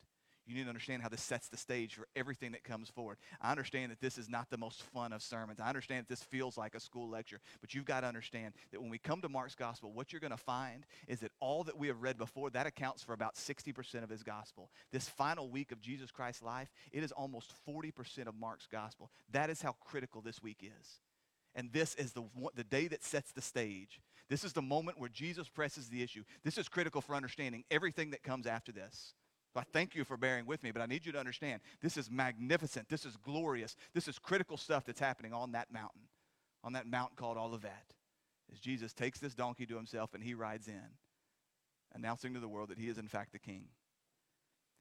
[0.45, 3.17] You need to understand how this sets the stage for everything that comes forward.
[3.41, 5.59] I understand that this is not the most fun of sermons.
[5.59, 7.39] I understand that this feels like a school lecture.
[7.61, 10.31] But you've got to understand that when we come to Mark's gospel, what you're going
[10.31, 14.01] to find is that all that we have read before, that accounts for about 60%
[14.01, 14.71] of his gospel.
[14.93, 19.11] This final week of Jesus Christ's life, it is almost 40% of Mark's gospel.
[19.29, 21.01] That is how critical this week is.
[21.53, 22.23] And this is the,
[22.55, 23.99] the day that sets the stage.
[24.29, 26.23] This is the moment where Jesus presses the issue.
[26.45, 29.13] This is critical for understanding everything that comes after this.
[29.53, 31.97] So I thank you for bearing with me, but I need you to understand this
[31.97, 32.87] is magnificent.
[32.87, 33.75] This is glorious.
[33.93, 36.03] This is critical stuff that's happening on that mountain,
[36.63, 37.93] on that mountain called Olivet.
[38.51, 40.87] As Jesus takes this donkey to himself and he rides in,
[41.93, 43.65] announcing to the world that he is in fact the king.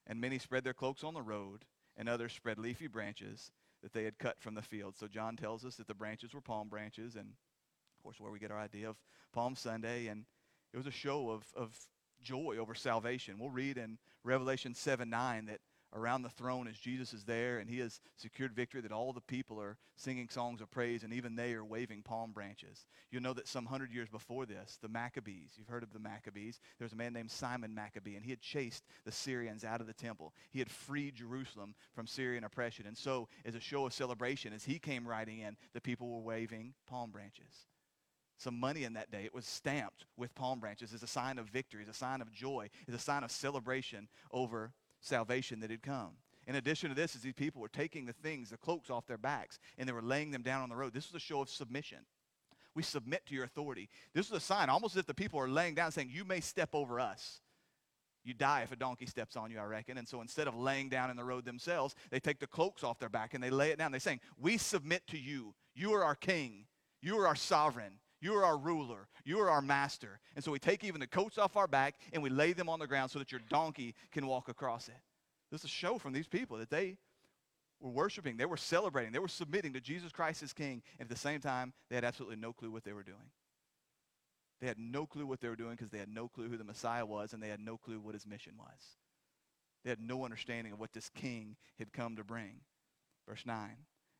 [0.06, 1.64] And many spread their cloaks on the road,
[1.96, 4.96] and others spread leafy branches that they had cut from the field.
[4.96, 8.38] So John tells us that the branches were palm branches, and of course, where we
[8.38, 8.96] get our idea of
[9.32, 10.06] Palm Sunday.
[10.08, 10.24] And
[10.72, 11.76] it was a show of, of
[12.20, 13.38] joy over salvation.
[13.38, 15.60] We'll read in Revelation 7 9 that
[15.94, 19.20] around the throne as Jesus is there and he has secured victory, that all the
[19.20, 22.86] people are singing songs of praise and even they are waving palm branches.
[23.10, 26.60] You'll know that some hundred years before this, the Maccabees, you've heard of the Maccabees,
[26.78, 29.86] there was a man named Simon Maccabee and he had chased the Syrians out of
[29.86, 30.32] the temple.
[30.50, 32.86] He had freed Jerusalem from Syrian oppression.
[32.86, 36.20] And so, as a show of celebration, as he came riding in, the people were
[36.20, 37.66] waving palm branches
[38.38, 39.22] some money in that day.
[39.24, 42.32] It was stamped with palm branches as a sign of victory, as a sign of
[42.32, 44.72] joy, as a sign of celebration over
[45.02, 46.12] salvation that had come.
[46.46, 49.18] In addition to this, as these people were taking the things, the cloaks off their
[49.18, 51.48] backs, and they were laying them down on the road, this was a show of
[51.48, 51.98] submission.
[52.74, 53.90] We submit to your authority.
[54.14, 56.40] This was a sign, almost as if the people are laying down saying, You may
[56.40, 57.40] step over us.
[58.24, 59.98] You die if a donkey steps on you, I reckon.
[59.98, 62.98] And so instead of laying down in the road themselves, they take the cloaks off
[62.98, 63.90] their back and they lay it down.
[63.90, 65.54] They're saying, We submit to you.
[65.74, 66.66] You are our king.
[67.00, 67.94] You are our sovereign.
[68.22, 69.08] You are our ruler.
[69.24, 70.20] You are our master.
[70.36, 72.78] And so we take even the coats off our back and we lay them on
[72.78, 74.94] the ground so that your donkey can walk across it.
[75.50, 76.98] This is a show from these people that they
[77.80, 81.08] were worshiping, they were celebrating, they were submitting to Jesus Christ as King, and at
[81.08, 83.18] the same time, they had absolutely no clue what they were doing.
[84.60, 86.62] They had no clue what they were doing because they had no clue who the
[86.62, 88.96] Messiah was, and they had no clue what his mission was.
[89.82, 92.60] They had no understanding of what this king had come to bring.
[93.28, 93.70] Verse 9.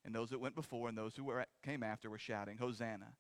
[0.04, 3.12] And those that went before and those who were, came after were shouting, Hosanna.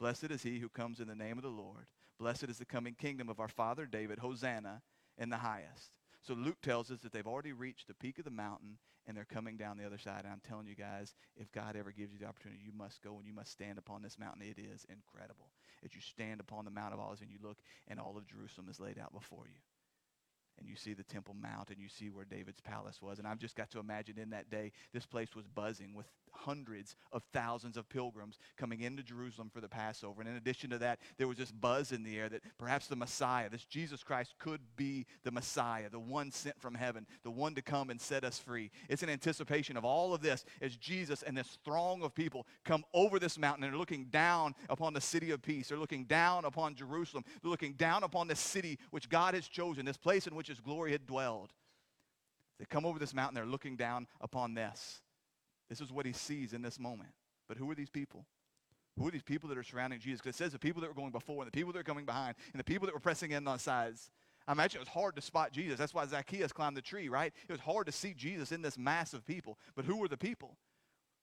[0.00, 1.86] Blessed is he who comes in the name of the Lord.
[2.18, 4.18] Blessed is the coming kingdom of our father David.
[4.18, 4.80] Hosanna
[5.18, 5.92] in the highest.
[6.22, 9.24] So Luke tells us that they've already reached the peak of the mountain and they're
[9.24, 10.22] coming down the other side.
[10.24, 13.16] And I'm telling you guys, if God ever gives you the opportunity, you must go
[13.16, 14.42] and you must stand upon this mountain.
[14.42, 15.50] It is incredible.
[15.84, 17.58] As you stand upon the Mount of Olives and you look
[17.88, 19.60] and all of Jerusalem is laid out before you
[20.60, 23.18] and you see the Temple Mount and you see where David's palace was.
[23.18, 26.96] And I've just got to imagine in that day, this place was buzzing with hundreds
[27.12, 30.20] of thousands of pilgrims coming into Jerusalem for the Passover.
[30.20, 32.96] And in addition to that, there was this buzz in the air that perhaps the
[32.96, 37.54] Messiah, this Jesus Christ, could be the Messiah, the one sent from heaven, the one
[37.54, 38.70] to come and set us free.
[38.88, 42.84] It's an anticipation of all of this as Jesus and this throng of people come
[42.94, 45.68] over this mountain and are looking down upon the city of peace.
[45.68, 47.24] They're looking down upon Jerusalem.
[47.42, 50.60] They're looking down upon this city which God has chosen, this place in which his
[50.60, 51.52] glory had dwelled.
[52.58, 55.00] They come over this mountain, they're looking down upon this.
[55.70, 57.10] This is what he sees in this moment.
[57.48, 58.26] But who are these people?
[58.98, 60.20] Who are these people that are surrounding Jesus?
[60.20, 62.04] Because it says the people that were going before and the people that are coming
[62.04, 64.10] behind and the people that were pressing in on sides.
[64.46, 65.78] I imagine it was hard to spot Jesus.
[65.78, 67.32] That's why Zacchaeus climbed the tree, right?
[67.48, 69.58] It was hard to see Jesus in this mass of people.
[69.76, 70.56] But who were the people?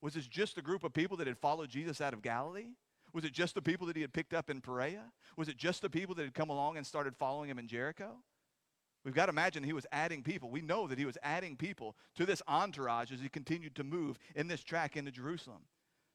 [0.02, 2.70] Was this just a group of people that had followed Jesus out of Galilee?
[3.14, 5.12] Was it just the people that he had picked up in Perea?
[5.36, 8.18] Was it just the people that had come along and started following him in Jericho?
[9.08, 10.50] We've got to imagine he was adding people.
[10.50, 14.20] We know that he was adding people to this entourage as he continued to move
[14.36, 15.62] in this track into Jerusalem.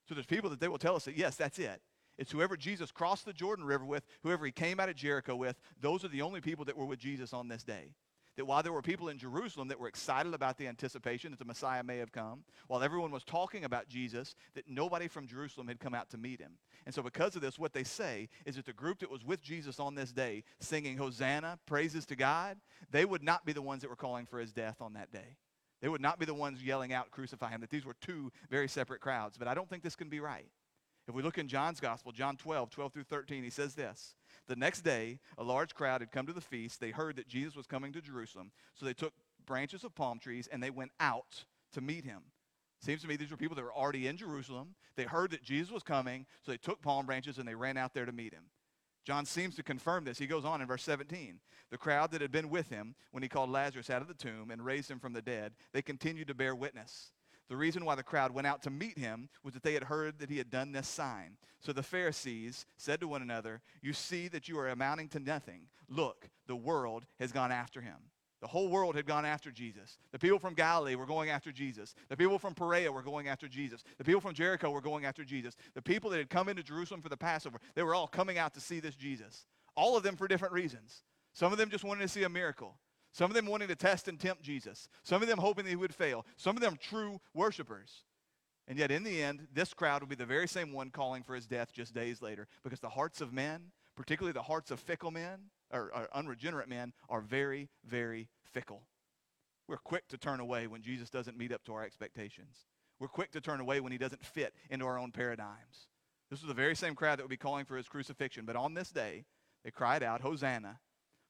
[0.06, 1.80] So there's people that they will tell us that, yes, that's it.
[2.18, 5.58] It's whoever Jesus crossed the Jordan River with, whoever he came out of Jericho with,
[5.80, 7.94] those are the only people that were with Jesus on this day.
[8.36, 11.44] That while there were people in Jerusalem that were excited about the anticipation that the
[11.44, 15.80] Messiah may have come, while everyone was talking about Jesus, that nobody from Jerusalem had
[15.80, 16.52] come out to meet him.
[16.86, 19.42] And so, because of this, what they say is that the group that was with
[19.42, 22.56] Jesus on this day, singing Hosanna, praises to God,
[22.90, 25.36] they would not be the ones that were calling for his death on that day.
[25.80, 28.68] They would not be the ones yelling out, crucify him, that these were two very
[28.68, 29.36] separate crowds.
[29.36, 30.48] But I don't think this can be right.
[31.08, 34.14] If we look in John's gospel, John 12, 12 through 13, he says this
[34.48, 36.80] The next day, a large crowd had come to the feast.
[36.80, 38.50] They heard that Jesus was coming to Jerusalem.
[38.74, 39.12] So they took
[39.46, 42.22] branches of palm trees and they went out to meet him.
[42.80, 44.74] Seems to me these were people that were already in Jerusalem.
[44.96, 47.94] They heard that Jesus was coming, so they took palm branches and they ran out
[47.94, 48.44] there to meet him.
[49.04, 50.18] John seems to confirm this.
[50.18, 51.40] He goes on in verse 17.
[51.70, 54.50] The crowd that had been with him when he called Lazarus out of the tomb
[54.50, 57.12] and raised him from the dead, they continued to bear witness.
[57.52, 60.18] The reason why the crowd went out to meet him was that they had heard
[60.20, 61.36] that he had done this sign.
[61.60, 65.68] So the Pharisees said to one another, You see that you are amounting to nothing.
[65.86, 67.96] Look, the world has gone after him.
[68.40, 69.98] The whole world had gone after Jesus.
[70.12, 71.94] The people from Galilee were going after Jesus.
[72.08, 73.84] The people from Perea were going after Jesus.
[73.98, 75.54] The people from Jericho were going after Jesus.
[75.74, 78.54] The people that had come into Jerusalem for the Passover, they were all coming out
[78.54, 79.44] to see this Jesus.
[79.76, 81.02] All of them for different reasons.
[81.34, 82.78] Some of them just wanted to see a miracle.
[83.12, 84.88] Some of them wanting to test and tempt Jesus.
[85.02, 86.24] Some of them hoping that he would fail.
[86.36, 88.04] Some of them true worshipers.
[88.66, 91.34] And yet, in the end, this crowd will be the very same one calling for
[91.34, 95.10] his death just days later because the hearts of men, particularly the hearts of fickle
[95.10, 98.82] men or, or unregenerate men, are very, very fickle.
[99.68, 102.66] We're quick to turn away when Jesus doesn't meet up to our expectations.
[102.98, 105.88] We're quick to turn away when he doesn't fit into our own paradigms.
[106.30, 108.46] This was the very same crowd that would be calling for his crucifixion.
[108.46, 109.24] But on this day,
[109.64, 110.78] they cried out, Hosanna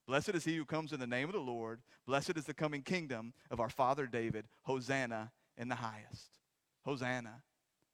[0.07, 1.81] Blessed is he who comes in the name of the Lord.
[2.07, 4.47] Blessed is the coming kingdom of our father David.
[4.63, 6.39] Hosanna in the highest.
[6.85, 7.43] Hosanna.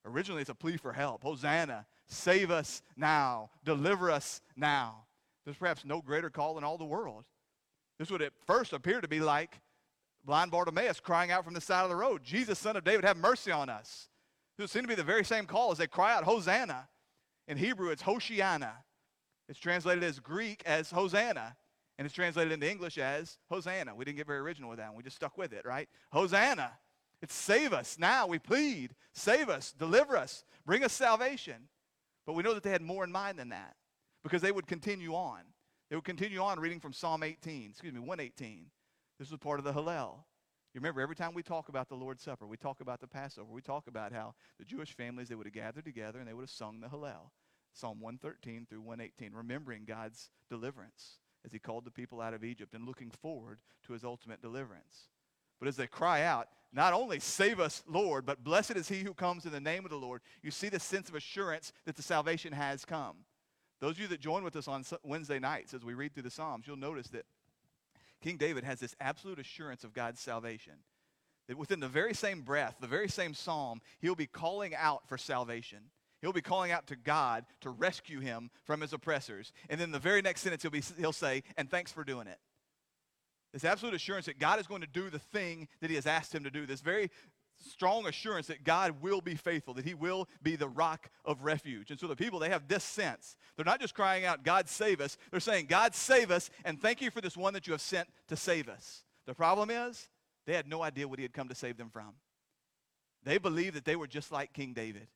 [0.05, 1.23] Originally, it's a plea for help.
[1.23, 1.87] Hosanna.
[2.07, 3.51] Save us now.
[3.65, 5.05] Deliver us now.
[5.45, 7.27] There's perhaps no greater call in all the world.
[7.99, 9.61] This would at first appear to be like
[10.25, 13.17] blind Bartimaeus crying out from the side of the road, Jesus, son of David, have
[13.17, 14.09] mercy on us.
[14.57, 16.89] This would seem to be the very same call as they cry out, Hosanna.
[17.47, 18.73] In Hebrew, it's Hoshiana.
[19.49, 21.57] It's translated as Greek as Hosanna.
[21.99, 23.95] And it's translated into English as Hosanna.
[23.95, 24.97] We didn't get very original with that one.
[24.97, 25.89] We just stuck with it, right?
[26.13, 26.73] Hosanna.
[27.21, 28.29] It's save us now.
[28.29, 28.95] We plead.
[29.13, 29.73] Save us.
[29.73, 30.45] Deliver us.
[30.65, 31.69] Bring us salvation.
[32.25, 33.75] But we know that they had more in mind than that
[34.23, 35.41] because they would continue on.
[35.91, 38.67] They would continue on reading from Psalm 18, excuse me, 118.
[39.19, 40.25] This was part of the Hallel.
[40.75, 43.51] You remember, every time we talk about the Lord's Supper, we talk about the Passover,
[43.51, 46.43] we talk about how the Jewish families, they would have gathered together and they would
[46.43, 47.31] have sung the Hallel.
[47.73, 52.75] Psalm 113 through 118, remembering God's deliverance as he called the people out of Egypt
[52.75, 55.09] and looking forward to his ultimate deliverance.
[55.59, 59.15] But as they cry out, not only save us, Lord, but blessed is he who
[59.15, 62.03] comes in the name of the Lord, you see the sense of assurance that the
[62.03, 63.17] salvation has come.
[63.81, 66.31] Those of you that join with us on Wednesday nights as we read through the
[66.31, 67.25] Psalms, you'll notice that
[68.21, 70.75] King David has this absolute assurance of God's salvation.
[71.47, 75.17] That within the very same breath, the very same psalm, he'll be calling out for
[75.17, 75.79] salvation.
[76.21, 79.53] He'll be calling out to God to rescue him from his oppressors.
[79.69, 82.39] And then the very next sentence he'll, be, he'll say, and thanks for doing it.
[83.53, 86.35] This absolute assurance that God is going to do the thing that he has asked
[86.35, 86.67] him to do.
[86.67, 87.11] This very
[87.65, 91.91] strong assurance that God will be faithful, that he will be the rock of refuge.
[91.91, 93.37] And so the people, they have this sense.
[93.57, 95.17] They're not just crying out, God save us.
[95.31, 98.09] They're saying, God save us, and thank you for this one that you have sent
[98.29, 99.05] to save us.
[99.27, 100.09] The problem is,
[100.47, 102.15] they had no idea what he had come to save them from.
[103.25, 105.09] They believed that they were just like King David.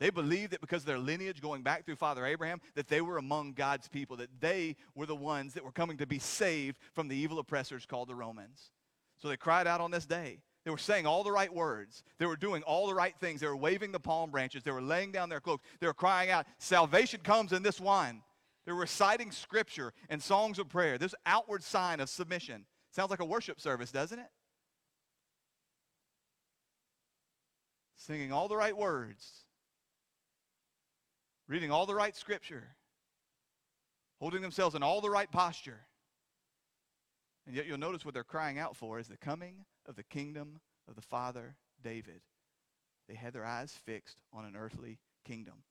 [0.00, 3.18] They believed that because of their lineage going back through Father Abraham, that they were
[3.18, 7.06] among God's people, that they were the ones that were coming to be saved from
[7.06, 8.70] the evil oppressors called the Romans.
[9.18, 10.40] So they cried out on this day.
[10.64, 12.02] They were saying all the right words.
[12.18, 13.42] They were doing all the right things.
[13.42, 14.62] They were waving the palm branches.
[14.62, 15.64] They were laying down their cloaks.
[15.80, 18.22] They were crying out, Salvation comes in this wine.
[18.64, 20.96] They were reciting scripture and songs of prayer.
[20.96, 22.64] This outward sign of submission.
[22.90, 24.30] Sounds like a worship service, doesn't it?
[27.96, 29.44] Singing all the right words
[31.50, 32.62] reading all the right scripture,
[34.20, 35.80] holding themselves in all the right posture.
[37.44, 40.60] And yet you'll notice what they're crying out for is the coming of the kingdom
[40.88, 42.20] of the Father David.
[43.08, 45.64] They had their eyes fixed on an earthly kingdom.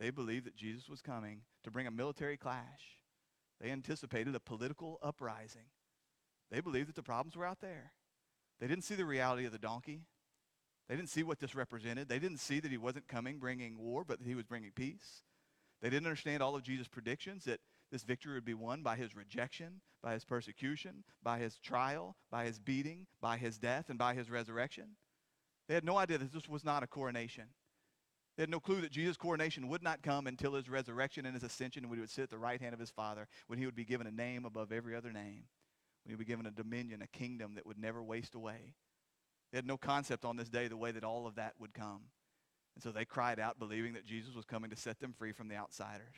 [0.00, 3.02] They believed that Jesus was coming to bring a military clash.
[3.60, 5.68] They anticipated a political uprising.
[6.50, 7.92] They believed that the problems were out there.
[8.60, 10.06] They didn't see the reality of the donkey.
[10.88, 12.08] They didn't see what this represented.
[12.08, 15.22] They didn't see that he wasn't coming bringing war, but that he was bringing peace.
[15.82, 17.60] They didn't understand all of Jesus' predictions that
[17.90, 22.44] this victory would be won by his rejection, by his persecution, by his trial, by
[22.44, 24.96] his beating, by his death, and by his resurrection.
[25.68, 27.48] They had no idea that this was not a coronation.
[28.36, 31.42] They had no clue that Jesus' coronation would not come until his resurrection and his
[31.42, 33.74] ascension, when he would sit at the right hand of his Father, when he would
[33.74, 35.44] be given a name above every other name
[36.06, 38.74] when he would be given a dominion, a kingdom that would never waste away.
[39.56, 42.02] They had no concept on this day the way that all of that would come.
[42.74, 45.48] And so they cried out, believing that Jesus was coming to set them free from
[45.48, 46.14] the outsiders.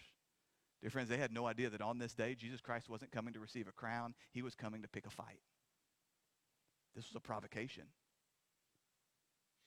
[0.82, 3.38] Dear friends, they had no idea that on this day, Jesus Christ wasn't coming to
[3.38, 5.38] receive a crown, he was coming to pick a fight.
[6.96, 7.84] This was a provocation.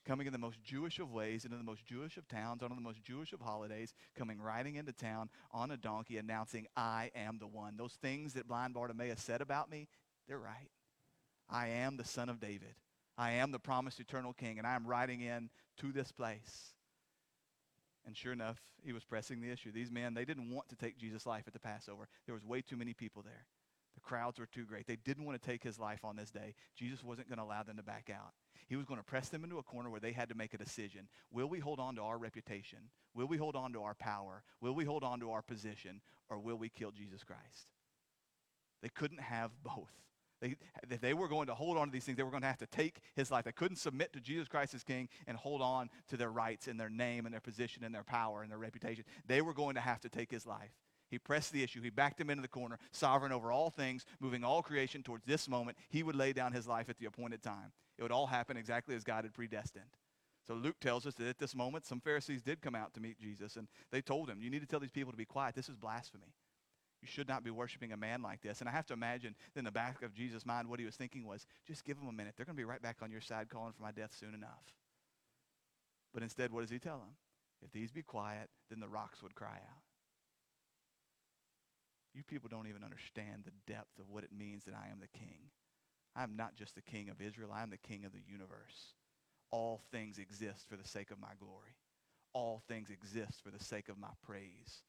[0.05, 2.81] Coming in the most Jewish of ways, into the most Jewish of towns, on the
[2.81, 7.47] most Jewish of holidays, coming riding into town on a donkey, announcing, I am the
[7.47, 7.77] one.
[7.77, 9.87] Those things that blind Bartimaeus said about me,
[10.27, 10.71] they're right.
[11.49, 12.75] I am the son of David.
[13.21, 16.73] I am the promised eternal king, and I am riding in to this place.
[18.03, 19.71] And sure enough, he was pressing the issue.
[19.71, 22.07] These men, they didn't want to take Jesus' life at the Passover.
[22.25, 23.45] There was way too many people there.
[23.93, 24.87] The crowds were too great.
[24.87, 26.55] They didn't want to take his life on this day.
[26.75, 28.31] Jesus wasn't going to allow them to back out.
[28.67, 30.57] He was going to press them into a corner where they had to make a
[30.57, 31.07] decision.
[31.31, 32.79] Will we hold on to our reputation?
[33.13, 34.41] Will we hold on to our power?
[34.61, 36.01] Will we hold on to our position?
[36.27, 37.67] Or will we kill Jesus Christ?
[38.81, 39.93] They couldn't have both.
[40.41, 40.55] They,
[40.89, 42.57] if they were going to hold on to these things, they were going to have
[42.57, 43.45] to take his life.
[43.45, 46.79] They couldn't submit to Jesus Christ as king and hold on to their rights and
[46.79, 49.05] their name and their position and their power and their reputation.
[49.27, 50.71] They were going to have to take his life.
[51.09, 51.81] He pressed the issue.
[51.81, 55.47] He backed him into the corner, sovereign over all things, moving all creation towards this
[55.47, 55.77] moment.
[55.89, 57.73] He would lay down his life at the appointed time.
[57.97, 59.97] It would all happen exactly as God had predestined.
[60.47, 63.19] So Luke tells us that at this moment, some Pharisees did come out to meet
[63.19, 65.53] Jesus, and they told him, You need to tell these people to be quiet.
[65.53, 66.33] This is blasphemy.
[67.01, 68.59] You should not be worshiping a man like this.
[68.59, 71.25] And I have to imagine in the back of Jesus' mind, what he was thinking
[71.25, 72.35] was, just give them a minute.
[72.37, 74.75] They're going to be right back on your side calling for my death soon enough.
[76.13, 77.15] But instead, what does he tell them?
[77.63, 79.83] If these be quiet, then the rocks would cry out.
[82.13, 85.17] You people don't even understand the depth of what it means that I am the
[85.17, 85.49] king.
[86.15, 88.93] I am not just the king of Israel, I am the king of the universe.
[89.49, 91.77] All things exist for the sake of my glory.
[92.33, 94.83] All things exist for the sake of my praise.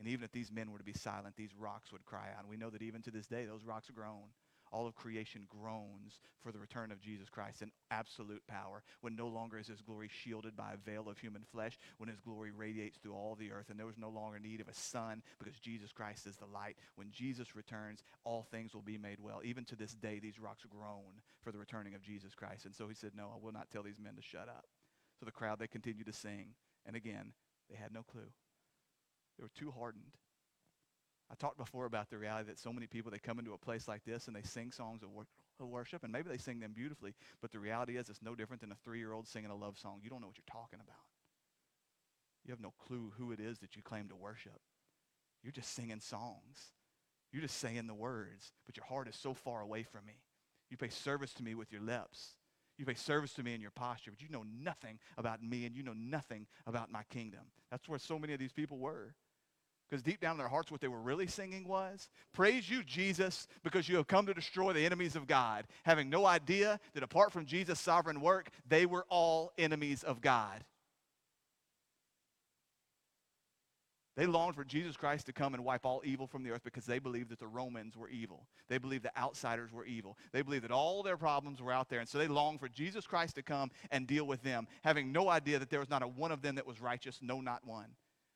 [0.00, 2.40] And even if these men were to be silent, these rocks would cry out.
[2.40, 4.32] And we know that even to this day, those rocks groan.
[4.72, 9.26] All of creation groans for the return of Jesus Christ in absolute power, when no
[9.26, 12.96] longer is his glory shielded by a veil of human flesh, when his glory radiates
[12.96, 15.92] through all the earth, and there is no longer need of a sun because Jesus
[15.92, 16.76] Christ is the light.
[16.94, 19.40] When Jesus returns, all things will be made well.
[19.42, 22.64] Even to this day, these rocks groan for the returning of Jesus Christ.
[22.64, 24.66] And so he said, No, I will not tell these men to shut up.
[25.18, 26.54] So the crowd, they continued to sing.
[26.86, 27.32] And again,
[27.68, 28.30] they had no clue.
[29.40, 30.18] They were too hardened.
[31.32, 33.88] I talked before about the reality that so many people, they come into a place
[33.88, 35.08] like this and they sing songs of,
[35.58, 38.60] of worship, and maybe they sing them beautifully, but the reality is it's no different
[38.60, 40.00] than a three-year-old singing a love song.
[40.02, 41.06] You don't know what you're talking about.
[42.44, 44.60] You have no clue who it is that you claim to worship.
[45.42, 46.74] You're just singing songs.
[47.32, 50.20] You're just saying the words, but your heart is so far away from me.
[50.68, 52.34] You pay service to me with your lips.
[52.76, 55.76] You pay service to me in your posture, but you know nothing about me and
[55.76, 57.42] you know nothing about my kingdom.
[57.70, 59.14] That's where so many of these people were.
[59.90, 63.48] Because deep down in their hearts, what they were really singing was, Praise you, Jesus,
[63.64, 67.32] because you have come to destroy the enemies of God, having no idea that apart
[67.32, 70.64] from Jesus' sovereign work, they were all enemies of God.
[74.16, 76.84] They longed for Jesus Christ to come and wipe all evil from the earth because
[76.84, 78.46] they believed that the Romans were evil.
[78.68, 80.18] They believed the outsiders were evil.
[80.32, 82.00] They believed that all their problems were out there.
[82.00, 85.30] And so they longed for Jesus Christ to come and deal with them, having no
[85.30, 87.86] idea that there was not a one of them that was righteous, no, not one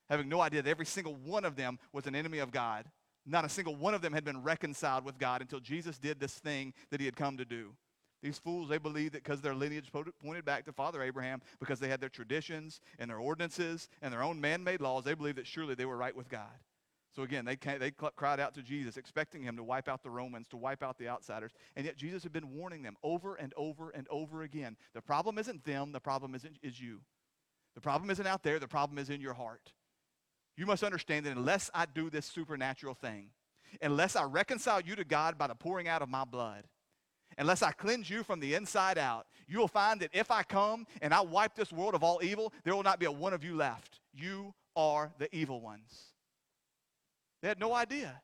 [0.08, 2.86] having no idea that every single one of them was an enemy of God.
[3.26, 6.34] Not a single one of them had been reconciled with God until Jesus did this
[6.34, 7.74] thing that he had come to do.
[8.22, 11.88] These fools, they believed that because their lineage pointed back to Father Abraham, because they
[11.88, 15.46] had their traditions and their ordinances and their own man made laws, they believed that
[15.46, 16.58] surely they were right with God.
[17.14, 20.48] So again, they, they cried out to Jesus, expecting him to wipe out the Romans,
[20.48, 21.52] to wipe out the outsiders.
[21.76, 24.76] And yet Jesus had been warning them over and over and over again.
[24.94, 27.02] The problem isn't them, the problem isn't, is you.
[27.74, 29.72] The problem isn't out there, the problem is in your heart.
[30.56, 33.30] You must understand that unless I do this supernatural thing,
[33.82, 36.64] unless I reconcile you to God by the pouring out of my blood,
[37.38, 40.86] unless I cleanse you from the inside out, you will find that if I come
[41.02, 43.42] and I wipe this world of all evil, there will not be a one of
[43.42, 44.00] you left.
[44.12, 46.14] You are the evil ones.
[47.42, 48.20] They had no idea.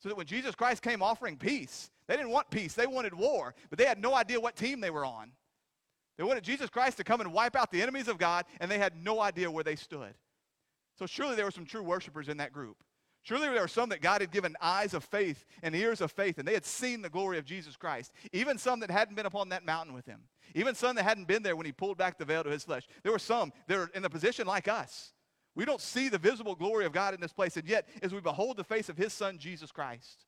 [0.00, 3.54] So that when Jesus Christ came offering peace, they didn't want peace, they wanted war,
[3.70, 5.32] but they had no idea what team they were on.
[6.18, 8.78] They wanted Jesus Christ to come and wipe out the enemies of God, and they
[8.78, 10.14] had no idea where they stood.
[11.02, 12.76] So surely there were some true worshipers in that group.
[13.24, 16.38] Surely there were some that God had given eyes of faith and ears of faith,
[16.38, 18.12] and they had seen the glory of Jesus Christ.
[18.32, 20.20] Even some that hadn't been upon that mountain with him.
[20.54, 22.86] Even some that hadn't been there when he pulled back the veil to his flesh.
[23.02, 25.12] There were some that are in a position like us.
[25.56, 28.20] We don't see the visible glory of God in this place, and yet, as we
[28.20, 30.26] behold the face of his son, Jesus Christ,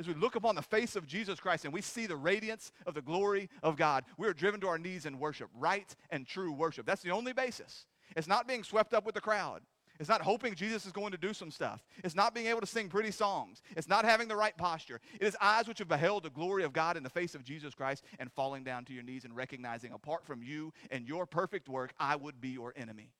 [0.00, 2.94] as we look upon the face of Jesus Christ and we see the radiance of
[2.94, 6.50] the glory of God, we are driven to our knees in worship, right and true
[6.52, 6.86] worship.
[6.86, 7.86] That's the only basis.
[8.16, 9.62] It's not being swept up with the crowd.
[10.02, 11.84] It's not hoping Jesus is going to do some stuff.
[12.02, 13.62] It's not being able to sing pretty songs.
[13.76, 15.00] It's not having the right posture.
[15.20, 17.72] It is eyes which have beheld the glory of God in the face of Jesus
[17.72, 21.68] Christ and falling down to your knees and recognizing apart from you and your perfect
[21.68, 23.12] work, I would be your enemy.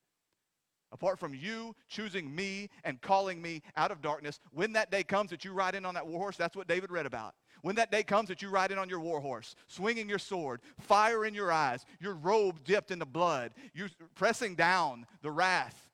[0.91, 5.30] Apart from you choosing me and calling me out of darkness, when that day comes
[5.30, 7.37] that you ride in on that war horse, that's what David read about.
[7.61, 10.62] When that day comes that you ride in on your war horse, swinging your sword,
[10.80, 15.91] fire in your eyes, your robe dipped in the blood, you pressing down the wrath,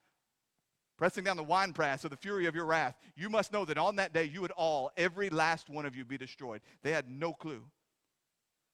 [0.99, 3.96] pressing down the winepress of the fury of your wrath, you must know that on
[3.96, 6.61] that day you would all, every last one of you, be destroyed.
[6.82, 7.62] They had no clue.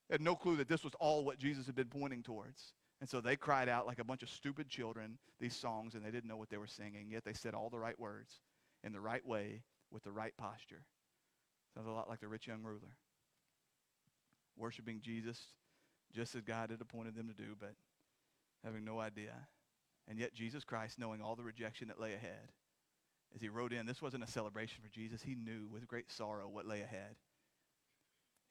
[0.08, 2.72] They had no clue that this was all what Jesus had been pointing towards.
[3.00, 6.10] And so they cried out like a bunch of stupid children these songs, and they
[6.10, 8.40] didn't know what they were singing, yet they said all the right words
[8.82, 10.82] in the right way with the right posture.
[11.74, 12.96] Sounds a lot like the rich young ruler.
[14.56, 15.38] Worshiping Jesus
[16.14, 17.74] just as God had appointed them to do, but
[18.64, 19.34] having no idea.
[20.08, 22.52] And yet Jesus Christ, knowing all the rejection that lay ahead,
[23.34, 25.22] as he rode in, this wasn't a celebration for Jesus.
[25.22, 27.16] He knew with great sorrow what lay ahead.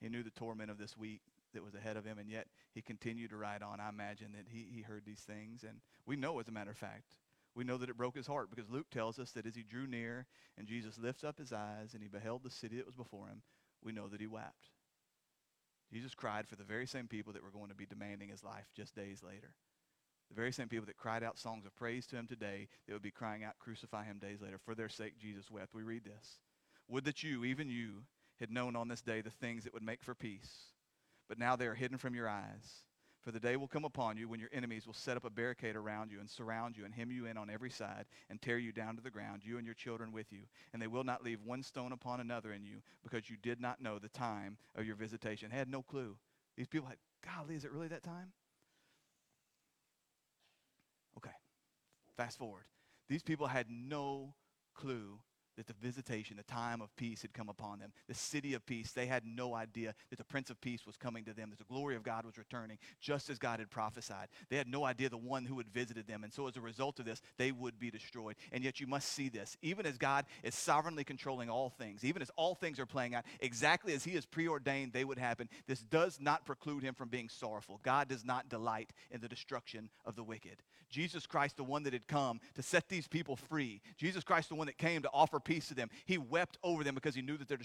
[0.02, 1.22] He knew the torment of this week
[1.54, 3.80] that was ahead of him, and yet he continued to ride on.
[3.80, 6.78] I imagine that he, he heard these things, and we know, as a matter of
[6.78, 7.16] fact,
[7.56, 9.86] we know that it broke his heart because Luke tells us that as he drew
[9.86, 10.26] near
[10.58, 13.44] and Jesus lifts up his eyes and he beheld the city that was before him,
[13.84, 14.70] we know that he wept.
[15.92, 18.66] Jesus cried for the very same people that were going to be demanding his life
[18.76, 19.54] just days later.
[20.34, 23.02] The very same people that cried out songs of praise to him today, that would
[23.02, 24.58] be crying out, crucify him days later.
[24.58, 25.76] For their sake, Jesus wept.
[25.76, 26.40] We read this.
[26.88, 28.04] Would that you, even you,
[28.40, 30.74] had known on this day the things that would make for peace
[31.28, 32.84] but now they are hidden from your eyes.
[33.22, 35.78] For the day will come upon you when your enemies will set up a barricade
[35.78, 38.74] around you and surround you and hem you in on every side and tear you
[38.74, 40.42] down to the ground, you and your children with you.
[40.74, 43.82] And they will not leave one stone upon another in you because you did not
[43.82, 45.50] know the time of your visitation.
[45.52, 46.18] They had no clue.
[46.58, 48.34] These people had, golly, is it really that time?
[52.18, 52.66] Fast forward.
[53.10, 54.36] These people had no
[54.76, 55.20] clue
[55.58, 57.92] that the visitation, the time of peace had come upon them.
[58.08, 61.26] The city of peace, they had no idea that the Prince of Peace was coming
[61.26, 64.30] to them, that the glory of God was returning, just as God had prophesied.
[64.50, 66.24] They had no idea the one who had visited them.
[66.24, 68.36] And so as a result of this, they would be destroyed.
[68.52, 69.58] And yet you must see this.
[69.62, 73.26] Even as God is sovereignly controlling all things, even as all things are playing out
[73.40, 77.30] exactly as he has preordained they would happen, this does not preclude him from being
[77.30, 77.80] sorrowful.
[77.84, 80.64] God does not delight in the destruction of the wicked.
[80.90, 84.56] Jesus Christ, the one that had come to set these people free, Jesus Christ, the
[84.56, 85.90] one that came to offer peace to them.
[86.06, 87.60] He wept over them because he knew that their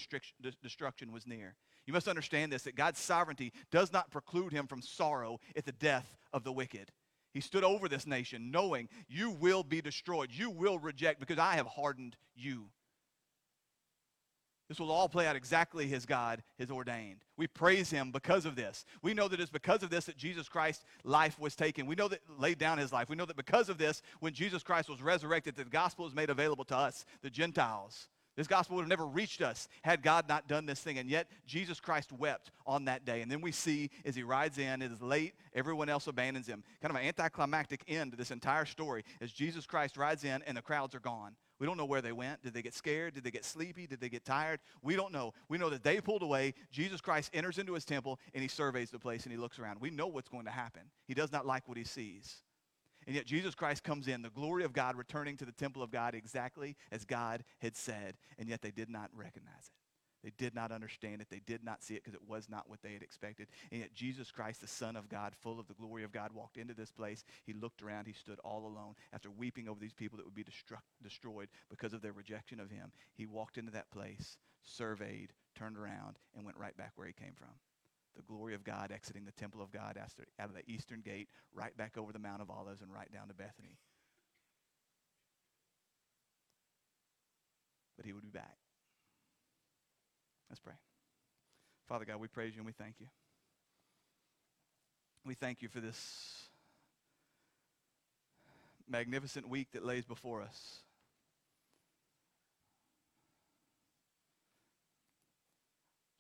[0.63, 1.55] destruction was near.
[1.87, 5.73] You must understand this that God's sovereignty does not preclude him from sorrow at the
[5.73, 6.93] death of the wicked.
[7.33, 11.55] He stood over this nation knowing you will be destroyed, you will reject because I
[11.55, 12.71] have hardened you.
[14.69, 17.25] This will all play out exactly as God has ordained.
[17.39, 18.85] We praise him because of this.
[19.03, 21.87] We know that it's because of this that Jesus Christ's life was taken.
[21.87, 23.09] We know that laid down his life.
[23.09, 26.29] We know that because of this, when Jesus Christ was resurrected, the gospel is made
[26.29, 28.09] available to us, the Gentiles.
[28.37, 30.99] This gospel would have never reached us had God not done this thing.
[30.99, 33.21] And yet, Jesus Christ wept on that day.
[33.21, 36.63] And then we see as he rides in, it is late, everyone else abandons him.
[36.81, 40.57] Kind of an anticlimactic end to this entire story as Jesus Christ rides in and
[40.57, 41.35] the crowds are gone.
[41.59, 42.43] We don't know where they went.
[42.43, 43.15] Did they get scared?
[43.15, 43.87] Did they get sleepy?
[43.87, 44.61] Did they get tired?
[44.83, 45.33] We don't know.
[45.49, 46.55] We know that they pulled away.
[46.71, 49.81] Jesus Christ enters into his temple and he surveys the place and he looks around.
[49.81, 50.83] We know what's going to happen.
[51.07, 52.43] He does not like what he sees.
[53.07, 55.91] And yet Jesus Christ comes in, the glory of God returning to the temple of
[55.91, 59.88] God exactly as God had said, and yet they did not recognize it.
[60.25, 61.29] They did not understand it.
[61.31, 63.47] They did not see it because it was not what they had expected.
[63.71, 66.57] And yet Jesus Christ, the Son of God, full of the glory of God, walked
[66.57, 67.25] into this place.
[67.45, 68.07] He looked around.
[68.07, 71.93] He stood all alone after weeping over these people that would be destru- destroyed because
[71.93, 72.91] of their rejection of him.
[73.15, 77.35] He walked into that place, surveyed, turned around, and went right back where he came
[77.37, 77.55] from.
[78.17, 81.77] The glory of God exiting the temple of God out of the eastern gate, right
[81.77, 83.79] back over the Mount of Olives, and right down to Bethany.
[87.97, 88.57] But he would be back.
[90.51, 90.75] Let's pray.
[91.87, 93.07] Father God, we praise you and we thank you.
[95.25, 96.49] We thank you for this
[98.89, 100.81] magnificent week that lays before us.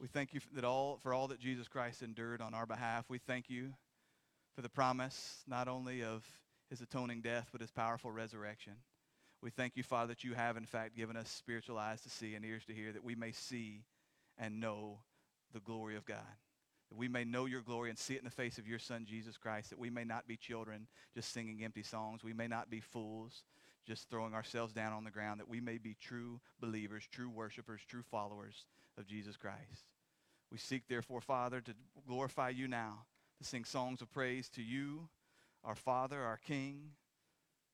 [0.00, 3.06] We thank you for, that all, for all that Jesus Christ endured on our behalf.
[3.08, 3.72] We thank you
[4.54, 6.24] for the promise not only of
[6.70, 8.74] his atoning death, but his powerful resurrection.
[9.42, 12.34] We thank you, Father, that you have, in fact, given us spiritual eyes to see
[12.34, 13.82] and ears to hear, that we may see
[14.38, 15.00] and know
[15.52, 16.18] the glory of God.
[16.90, 19.04] That we may know your glory and see it in the face of your Son,
[19.06, 19.70] Jesus Christ.
[19.70, 22.24] That we may not be children just singing empty songs.
[22.24, 23.42] We may not be fools
[23.86, 25.40] just throwing ourselves down on the ground.
[25.40, 28.64] That we may be true believers, true worshipers, true followers
[28.96, 29.84] of Jesus Christ.
[30.50, 31.74] We seek, therefore, Father, to
[32.06, 33.04] glorify you now,
[33.38, 35.08] to sing songs of praise to you,
[35.62, 36.92] our Father, our King,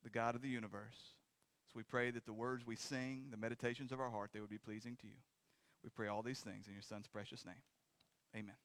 [0.03, 1.15] the God of the universe
[1.69, 4.51] So We pray that the words we sing, the meditations of our heart, they would
[4.51, 5.15] be pleasing to you.
[5.85, 7.63] We pray all these things in your son's precious name.
[8.35, 8.57] Amen.